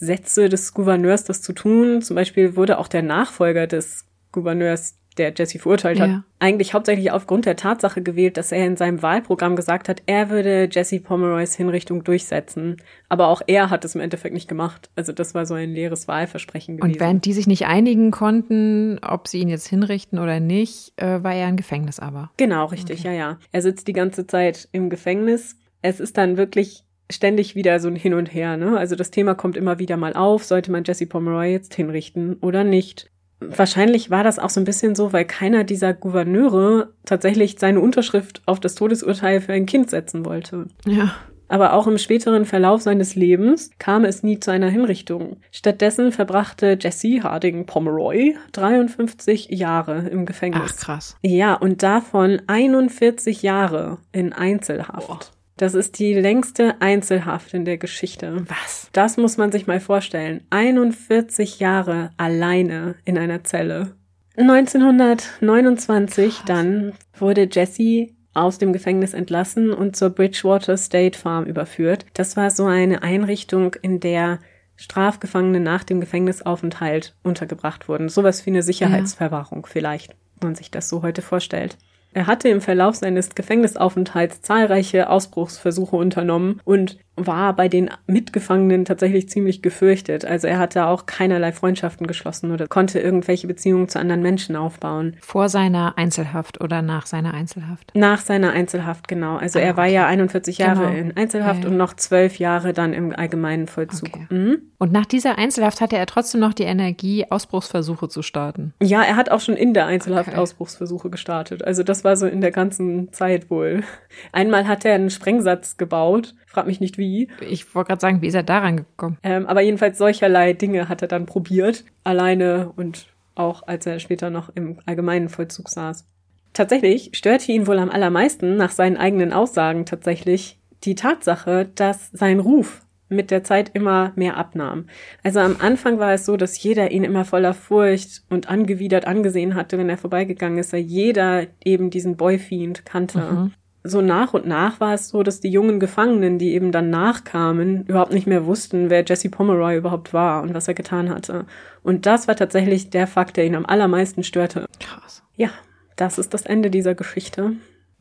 [0.00, 2.02] Ansätze des Gouverneurs, das zu tun.
[2.02, 6.24] Zum Beispiel wurde auch der Nachfolger des Gouverneurs der Jesse verurteilt hat, ja.
[6.40, 10.68] eigentlich hauptsächlich aufgrund der Tatsache gewählt, dass er in seinem Wahlprogramm gesagt hat, er würde
[10.68, 12.78] Jesse Pomeroys Hinrichtung durchsetzen.
[13.08, 14.90] Aber auch er hat es im Endeffekt nicht gemacht.
[14.96, 16.94] Also das war so ein leeres Wahlversprechen gewesen.
[16.94, 21.22] Und während die sich nicht einigen konnten, ob sie ihn jetzt hinrichten oder nicht, äh,
[21.22, 22.32] war er im Gefängnis aber.
[22.36, 23.08] Genau, richtig, okay.
[23.10, 23.38] ja, ja.
[23.52, 25.56] Er sitzt die ganze Zeit im Gefängnis.
[25.80, 28.78] Es ist dann wirklich ständig wieder so ein Hin und Her, ne?
[28.78, 32.64] Also das Thema kommt immer wieder mal auf, sollte man Jesse Pomeroy jetzt hinrichten oder
[32.64, 33.10] nicht?
[33.40, 38.42] Wahrscheinlich war das auch so ein bisschen so, weil keiner dieser Gouverneure tatsächlich seine Unterschrift
[38.46, 40.66] auf das Todesurteil für ein Kind setzen wollte.
[40.86, 41.14] Ja.
[41.48, 45.36] Aber auch im späteren Verlauf seines Lebens kam es nie zu einer Hinrichtung.
[45.52, 50.74] Stattdessen verbrachte Jesse Harding Pomeroy 53 Jahre im Gefängnis.
[50.74, 51.16] Ach krass.
[51.22, 55.06] Ja, und davon 41 Jahre in Einzelhaft.
[55.06, 55.20] Boah.
[55.56, 58.44] Das ist die längste Einzelhaft in der Geschichte.
[58.48, 58.88] Was?
[58.92, 60.42] Das muss man sich mal vorstellen.
[60.50, 63.94] 41 Jahre alleine in einer Zelle.
[64.36, 66.44] 1929 Krass.
[66.44, 72.04] dann wurde Jesse aus dem Gefängnis entlassen und zur Bridgewater State Farm überführt.
[72.14, 74.40] Das war so eine Einrichtung, in der
[74.74, 78.08] Strafgefangene nach dem Gefängnisaufenthalt untergebracht wurden.
[78.08, 79.68] Sowas wie eine Sicherheitsverwahrung ja.
[79.70, 81.78] vielleicht, wenn man sich das so heute vorstellt.
[82.14, 89.28] Er hatte im Verlauf seines Gefängnisaufenthalts zahlreiche Ausbruchsversuche unternommen und war bei den Mitgefangenen tatsächlich
[89.28, 90.24] ziemlich gefürchtet.
[90.24, 95.16] Also er hatte auch keinerlei Freundschaften geschlossen oder konnte irgendwelche Beziehungen zu anderen Menschen aufbauen.
[95.20, 97.92] Vor seiner Einzelhaft oder nach seiner Einzelhaft?
[97.94, 99.36] Nach seiner Einzelhaft, genau.
[99.36, 100.98] Also ah, er war ja 41 Jahre genau.
[100.98, 101.70] in Einzelhaft ja.
[101.70, 104.08] und noch zwölf Jahre dann im allgemeinen Vollzug.
[104.08, 104.26] Okay.
[104.30, 104.62] Mhm.
[104.78, 108.74] Und nach dieser Einzelhaft hatte er trotzdem noch die Energie, Ausbruchsversuche zu starten.
[108.82, 110.38] Ja, er hat auch schon in der Einzelhaft okay.
[110.38, 111.64] Ausbruchsversuche gestartet.
[111.64, 113.84] Also das war so in der ganzen Zeit wohl.
[114.32, 116.34] Einmal hat er einen Sprengsatz gebaut.
[116.46, 117.03] Frag mich nicht wie.
[117.40, 119.18] Ich wollte gerade sagen, wie ist er daran gekommen?
[119.22, 121.84] Ähm, aber jedenfalls solcherlei Dinge hat er dann probiert.
[122.04, 126.06] Alleine und auch als er später noch im allgemeinen Vollzug saß.
[126.52, 132.38] Tatsächlich störte ihn wohl am allermeisten nach seinen eigenen Aussagen tatsächlich die Tatsache, dass sein
[132.38, 134.86] Ruf mit der Zeit immer mehr abnahm.
[135.22, 139.54] Also am Anfang war es so, dass jeder ihn immer voller Furcht und angewidert angesehen
[139.54, 143.18] hatte, wenn er vorbeigegangen ist, weil jeder eben diesen Boyfiend kannte.
[143.18, 143.52] Mhm.
[143.86, 147.84] So nach und nach war es so, dass die jungen Gefangenen, die eben dann nachkamen,
[147.84, 151.44] überhaupt nicht mehr wussten, wer Jesse Pomeroy überhaupt war und was er getan hatte.
[151.82, 154.66] Und das war tatsächlich der Fakt, der ihn am allermeisten störte.
[154.80, 155.22] Krass.
[155.36, 155.50] Ja,
[155.96, 157.52] das ist das Ende dieser Geschichte.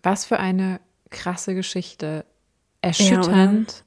[0.02, 0.80] Was für eine
[1.10, 2.24] krasse Geschichte.
[2.82, 3.72] Erschütternd.
[3.72, 3.84] Ja,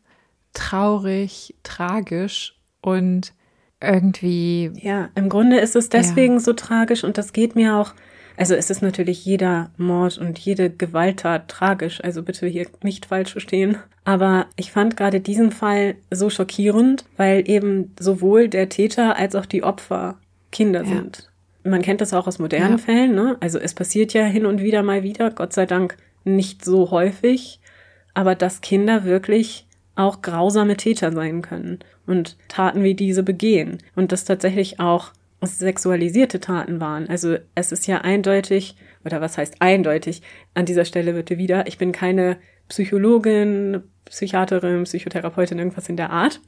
[0.53, 3.33] traurig, tragisch und
[3.81, 4.71] irgendwie.
[4.75, 6.41] Ja, im Grunde ist es deswegen ja.
[6.41, 7.95] so tragisch und das geht mir auch.
[8.37, 13.33] Also es ist natürlich jeder Mord und jede Gewalttat tragisch, also bitte hier nicht falsch
[13.33, 13.79] verstehen.
[14.05, 19.47] Aber ich fand gerade diesen Fall so schockierend, weil eben sowohl der Täter als auch
[19.47, 20.19] die Opfer
[20.53, 20.89] Kinder ja.
[20.89, 21.31] sind.
[21.65, 22.79] Man kennt das auch aus modernen ja.
[22.79, 23.37] Fällen, ne?
[23.41, 27.61] Also es passiert ja hin und wieder mal wieder, Gott sei Dank nicht so häufig,
[28.15, 29.67] aber dass Kinder wirklich
[29.97, 35.13] auch grausame Täter sein können und Taten wie diese begehen und das tatsächlich auch
[35.47, 37.09] sexualisierte Taten waren.
[37.09, 40.23] Also es ist ja eindeutig, oder was heißt eindeutig,
[40.55, 42.39] an dieser Stelle bitte wieder, ich bin keine
[42.69, 46.41] Psychologin, Psychiaterin, Psychotherapeutin, irgendwas in der Art.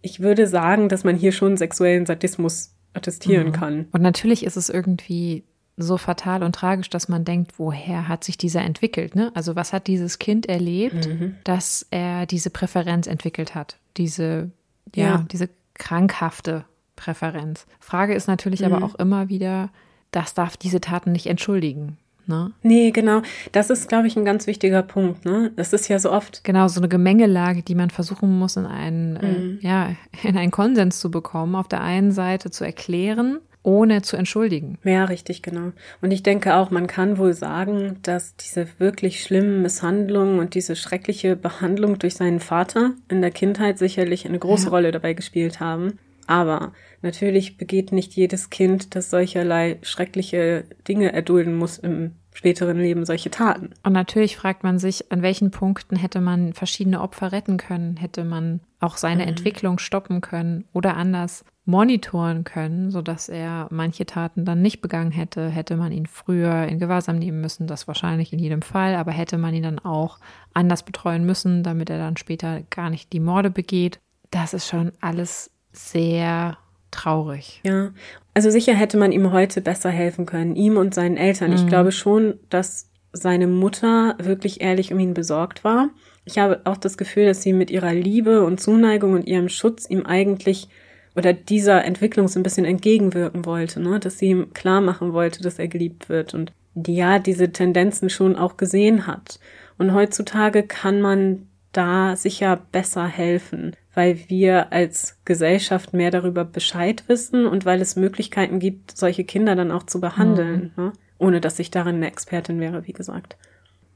[0.00, 3.52] Ich würde sagen, dass man hier schon sexuellen Sadismus attestieren mhm.
[3.52, 3.86] kann.
[3.92, 5.44] Und natürlich ist es irgendwie
[5.76, 9.14] so fatal und tragisch, dass man denkt, woher hat sich dieser entwickelt?
[9.14, 9.30] Ne?
[9.34, 11.36] Also was hat dieses Kind erlebt, mhm.
[11.44, 13.78] dass er diese Präferenz entwickelt hat?
[13.96, 14.50] Diese,
[14.94, 15.26] ja, ja.
[15.30, 16.64] diese krankhafte
[17.02, 17.66] Präferenz.
[17.80, 18.72] Frage ist natürlich mhm.
[18.72, 19.70] aber auch immer wieder,
[20.12, 21.96] das darf diese Taten nicht entschuldigen.
[22.26, 22.52] Ne?
[22.62, 23.22] Nee, genau.
[23.50, 25.24] Das ist, glaube ich, ein ganz wichtiger Punkt.
[25.24, 25.50] Ne?
[25.56, 26.44] Das ist ja so oft.
[26.44, 29.58] Genau, so eine Gemengelage, die man versuchen muss, in einen, äh, mhm.
[29.60, 29.90] äh, ja,
[30.22, 31.56] in einen Konsens zu bekommen.
[31.56, 34.78] Auf der einen Seite zu erklären, ohne zu entschuldigen.
[34.84, 35.72] Ja, richtig, genau.
[36.00, 40.76] Und ich denke auch, man kann wohl sagen, dass diese wirklich schlimmen Misshandlungen und diese
[40.76, 44.70] schreckliche Behandlung durch seinen Vater in der Kindheit sicherlich eine große ja.
[44.70, 45.98] Rolle dabei gespielt haben.
[46.26, 53.04] Aber natürlich begeht nicht jedes Kind, das solcherlei schreckliche Dinge erdulden muss im späteren Leben
[53.04, 53.70] solche Taten.
[53.82, 58.24] Und natürlich fragt man sich, an welchen Punkten hätte man verschiedene Opfer retten können, hätte
[58.24, 59.28] man auch seine mhm.
[59.28, 65.48] Entwicklung stoppen können oder anders monitoren können, sodass er manche Taten dann nicht begangen hätte,
[65.48, 69.38] hätte man ihn früher in Gewahrsam nehmen müssen, das wahrscheinlich in jedem Fall, aber hätte
[69.38, 70.18] man ihn dann auch
[70.54, 74.00] anders betreuen müssen, damit er dann später gar nicht die Morde begeht.
[74.30, 76.58] Das ist schon alles sehr
[76.90, 77.60] traurig.
[77.64, 77.92] Ja,
[78.34, 81.50] also sicher hätte man ihm heute besser helfen können, ihm und seinen Eltern.
[81.50, 81.56] Mhm.
[81.56, 85.90] Ich glaube schon, dass seine Mutter wirklich ehrlich um ihn besorgt war.
[86.24, 89.88] Ich habe auch das Gefühl, dass sie mit ihrer Liebe und Zuneigung und ihrem Schutz
[89.88, 90.68] ihm eigentlich
[91.14, 94.00] oder dieser Entwicklung so ein bisschen entgegenwirken wollte, ne?
[94.00, 98.36] dass sie ihm klar machen wollte, dass er geliebt wird und ja, diese Tendenzen schon
[98.36, 99.38] auch gesehen hat.
[99.76, 107.04] Und heutzutage kann man da sicher besser helfen, weil wir als Gesellschaft mehr darüber Bescheid
[107.08, 110.84] wissen und weil es Möglichkeiten gibt, solche Kinder dann auch zu behandeln, mhm.
[110.84, 110.92] ne?
[111.18, 113.36] ohne dass ich darin eine Expertin wäre, wie gesagt.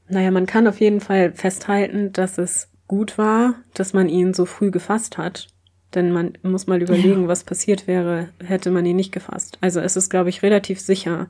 [0.09, 4.45] Naja, man kann auf jeden Fall festhalten, dass es gut war, dass man ihn so
[4.45, 5.47] früh gefasst hat.
[5.93, 7.27] Denn man muss mal überlegen, ja.
[7.27, 9.57] was passiert wäre, hätte man ihn nicht gefasst.
[9.61, 11.27] Also es ist, glaube ich, relativ sicher,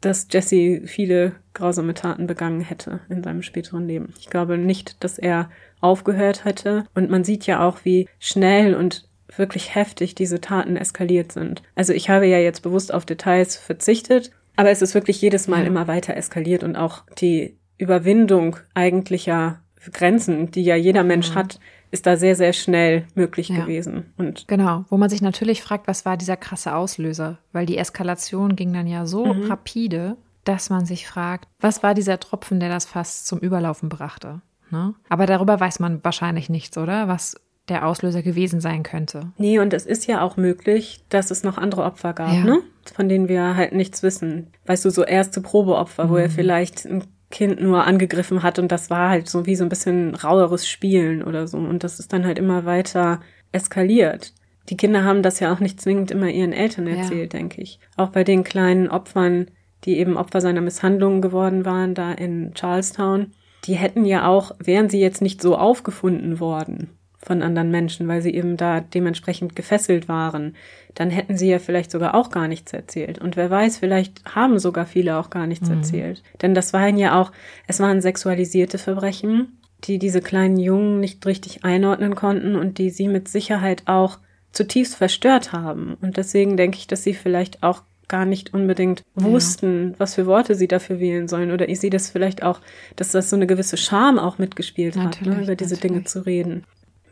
[0.00, 4.14] dass Jesse viele grausame Taten begangen hätte in seinem späteren Leben.
[4.18, 6.84] Ich glaube nicht, dass er aufgehört hätte.
[6.94, 11.62] Und man sieht ja auch, wie schnell und wirklich heftig diese Taten eskaliert sind.
[11.74, 15.66] Also ich habe ja jetzt bewusst auf Details verzichtet, aber es ist wirklich jedes Mal
[15.66, 21.34] immer weiter eskaliert und auch die Überwindung eigentlicher Grenzen, die ja jeder Mensch mhm.
[21.36, 21.60] hat,
[21.90, 23.60] ist da sehr, sehr schnell möglich ja.
[23.60, 24.12] gewesen.
[24.16, 27.38] Und genau, wo man sich natürlich fragt, was war dieser krasse Auslöser?
[27.52, 29.50] Weil die Eskalation ging dann ja so mhm.
[29.50, 34.40] rapide, dass man sich fragt, was war dieser Tropfen, der das fast zum Überlaufen brachte?
[34.70, 34.94] Ne?
[35.08, 37.08] Aber darüber weiß man wahrscheinlich nichts, oder?
[37.08, 37.36] Was
[37.68, 39.32] der Auslöser gewesen sein könnte.
[39.38, 42.44] Nee, und es ist ja auch möglich, dass es noch andere Opfer gab, ja.
[42.44, 42.62] ne?
[42.94, 44.48] Von denen wir halt nichts wissen.
[44.66, 46.10] Weißt du, so erste Probeopfer, mhm.
[46.10, 46.32] wo er mhm.
[46.32, 50.14] vielleicht ein Kind nur angegriffen hat und das war halt so wie so ein bisschen
[50.14, 53.20] raueres Spielen oder so und das ist dann halt immer weiter
[53.52, 54.34] eskaliert.
[54.68, 57.38] Die Kinder haben das ja auch nicht zwingend immer ihren Eltern erzählt, ja.
[57.38, 57.80] denke ich.
[57.96, 59.50] Auch bei den kleinen Opfern,
[59.84, 63.32] die eben Opfer seiner Misshandlungen geworden waren, da in Charlestown,
[63.64, 66.90] die hätten ja auch, wären sie jetzt nicht so aufgefunden worden
[67.30, 70.56] von anderen Menschen, weil sie eben da dementsprechend gefesselt waren,
[70.96, 73.20] dann hätten sie ja vielleicht sogar auch gar nichts erzählt.
[73.20, 75.76] Und wer weiß, vielleicht haben sogar viele auch gar nichts mhm.
[75.76, 76.24] erzählt.
[76.42, 77.30] Denn das waren ja auch,
[77.68, 83.06] es waren sexualisierte Verbrechen, die diese kleinen Jungen nicht richtig einordnen konnten und die sie
[83.06, 84.18] mit Sicherheit auch
[84.50, 85.96] zutiefst verstört haben.
[86.00, 90.00] Und deswegen denke ich, dass sie vielleicht auch gar nicht unbedingt wussten, ja.
[90.00, 91.52] was für Worte sie dafür wählen sollen.
[91.52, 92.58] Oder ich sehe das vielleicht auch,
[92.96, 95.92] dass das so eine gewisse Scham auch mitgespielt natürlich, hat, ne, über diese natürlich.
[95.92, 96.64] Dinge zu reden.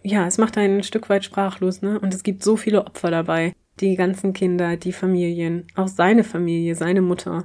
[0.09, 2.01] Ja, es macht einen ein Stück weit sprachlos, ne?
[2.01, 3.53] Und es gibt so viele Opfer dabei.
[3.81, 7.45] Die ganzen Kinder, die Familien, auch seine Familie, seine Mutter,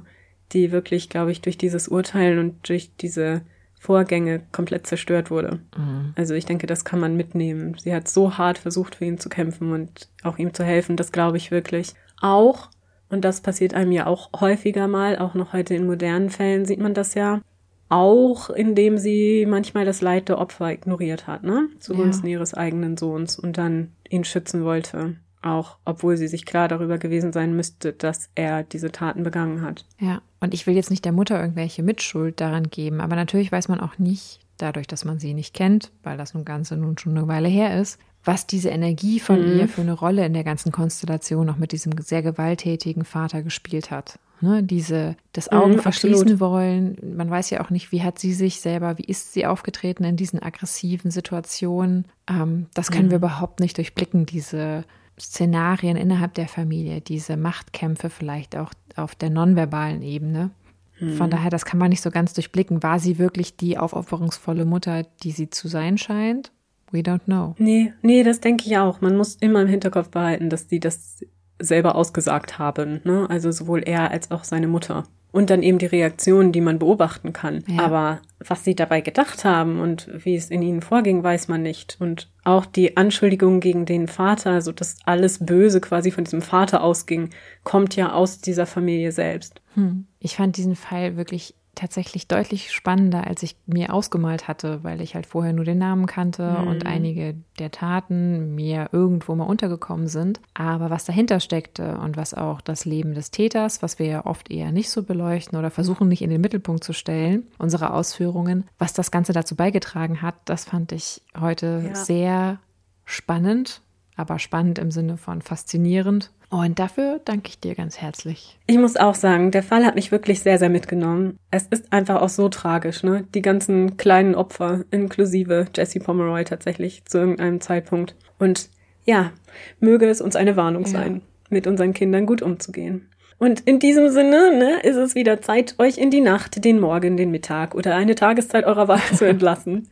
[0.52, 3.42] die wirklich, glaube ich, durch dieses Urteil und durch diese
[3.78, 5.60] Vorgänge komplett zerstört wurde.
[5.76, 6.14] Mhm.
[6.16, 7.76] Also ich denke, das kann man mitnehmen.
[7.78, 10.96] Sie hat so hart versucht, für ihn zu kämpfen und auch ihm zu helfen.
[10.96, 11.92] Das glaube ich wirklich.
[12.18, 12.70] Auch,
[13.10, 16.80] und das passiert einem ja auch häufiger mal, auch noch heute in modernen Fällen sieht
[16.80, 17.42] man das ja,
[17.88, 21.68] auch indem sie manchmal das Leid der Opfer ignoriert hat, ne?
[21.78, 22.34] Zugunsten ja.
[22.34, 25.16] ihres eigenen Sohns und dann ihn schützen wollte.
[25.42, 29.84] Auch obwohl sie sich klar darüber gewesen sein müsste, dass er diese Taten begangen hat.
[30.00, 33.68] Ja, und ich will jetzt nicht der Mutter irgendwelche Mitschuld daran geben, aber natürlich weiß
[33.68, 37.16] man auch nicht, dadurch, dass man sie nicht kennt, weil das nun Ganze nun schon
[37.16, 39.58] eine Weile her ist, was diese Energie von mhm.
[39.58, 43.90] ihr für eine Rolle in der ganzen Konstellation noch mit diesem sehr gewalttätigen Vater gespielt
[43.90, 44.18] hat.
[44.40, 46.40] Ne, diese, das mhm, Augen mhm, verschließen absolut.
[46.40, 46.98] wollen.
[47.16, 50.16] Man weiß ja auch nicht, wie hat sie sich selber, wie ist sie aufgetreten in
[50.16, 52.06] diesen aggressiven Situationen.
[52.28, 53.10] Ähm, das können mhm.
[53.10, 54.84] wir überhaupt nicht durchblicken, diese
[55.18, 60.50] Szenarien innerhalb der Familie, diese Machtkämpfe vielleicht auch auf der nonverbalen Ebene.
[60.98, 61.30] Von mhm.
[61.30, 62.82] daher, das kann man nicht so ganz durchblicken.
[62.82, 66.52] War sie wirklich die aufopferungsvolle Mutter, die sie zu sein scheint?
[66.94, 67.56] We don't know.
[67.58, 69.00] Nee, nee, das denke ich auch.
[69.00, 71.24] Man muss immer im Hinterkopf behalten, dass die das
[71.58, 73.00] selber ausgesagt haben.
[73.02, 73.26] Ne?
[73.28, 75.02] Also sowohl er als auch seine Mutter.
[75.32, 77.64] Und dann eben die Reaktionen, die man beobachten kann.
[77.66, 77.82] Ja.
[77.82, 81.96] Aber was sie dabei gedacht haben und wie es in ihnen vorging, weiß man nicht.
[81.98, 86.84] Und auch die Anschuldigung gegen den Vater, so dass alles Böse quasi von diesem Vater
[86.84, 87.30] ausging,
[87.64, 89.60] kommt ja aus dieser Familie selbst.
[89.74, 90.06] Hm.
[90.20, 95.14] Ich fand diesen Fall wirklich tatsächlich deutlich spannender, als ich mir ausgemalt hatte, weil ich
[95.14, 96.68] halt vorher nur den Namen kannte mhm.
[96.68, 100.40] und einige der Taten mir irgendwo mal untergekommen sind.
[100.54, 104.50] Aber was dahinter steckte und was auch das Leben des Täters, was wir ja oft
[104.50, 108.92] eher nicht so beleuchten oder versuchen nicht in den Mittelpunkt zu stellen, unsere Ausführungen, was
[108.92, 111.94] das Ganze dazu beigetragen hat, das fand ich heute ja.
[111.94, 112.58] sehr
[113.04, 113.82] spannend,
[114.16, 118.58] aber spannend im Sinne von faszinierend und dafür danke ich dir ganz herzlich.
[118.68, 121.36] Ich muss auch sagen, der Fall hat mich wirklich sehr, sehr mitgenommen.
[121.50, 123.26] Es ist einfach auch so tragisch, ne?
[123.34, 128.14] Die ganzen kleinen Opfer, inklusive Jesse Pomeroy tatsächlich zu irgendeinem Zeitpunkt.
[128.38, 128.68] Und
[129.04, 129.32] ja,
[129.80, 130.90] möge es uns eine Warnung ja.
[130.90, 133.08] sein, mit unseren Kindern gut umzugehen.
[133.38, 137.16] Und in diesem Sinne ne, ist es wieder Zeit, euch in die Nacht, den Morgen,
[137.16, 139.88] den Mittag oder eine Tageszeit eurer Wahl zu entlassen.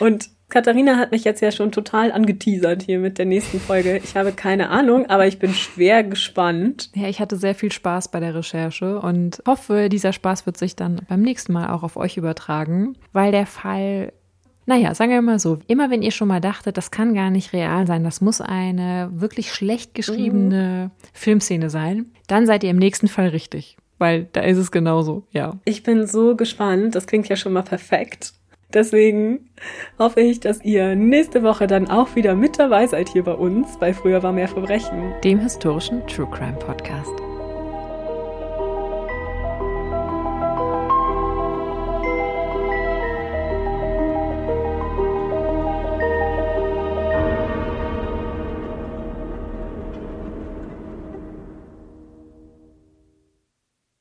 [0.00, 4.00] Und Katharina hat mich jetzt ja schon total angeteasert hier mit der nächsten Folge.
[4.02, 6.90] Ich habe keine Ahnung, aber ich bin schwer gespannt.
[6.94, 10.76] Ja, ich hatte sehr viel Spaß bei der Recherche und hoffe, dieser Spaß wird sich
[10.76, 14.12] dann beim nächsten Mal auch auf euch übertragen, weil der Fall
[14.66, 17.52] naja, sagen wir mal so, immer wenn ihr schon mal dachtet, das kann gar nicht
[17.52, 21.08] real sein, das muss eine wirklich schlecht geschriebene mhm.
[21.12, 25.58] Filmszene sein, dann seid ihr im nächsten Fall richtig, weil da ist es genauso, ja.
[25.64, 28.34] Ich bin so gespannt, das klingt ja schon mal perfekt.
[28.72, 29.50] Deswegen
[29.98, 33.78] hoffe ich, dass ihr nächste Woche dann auch wieder mit dabei seid hier bei uns
[33.78, 35.12] bei Früher war mehr Verbrechen.
[35.24, 37.29] Dem historischen True Crime Podcast.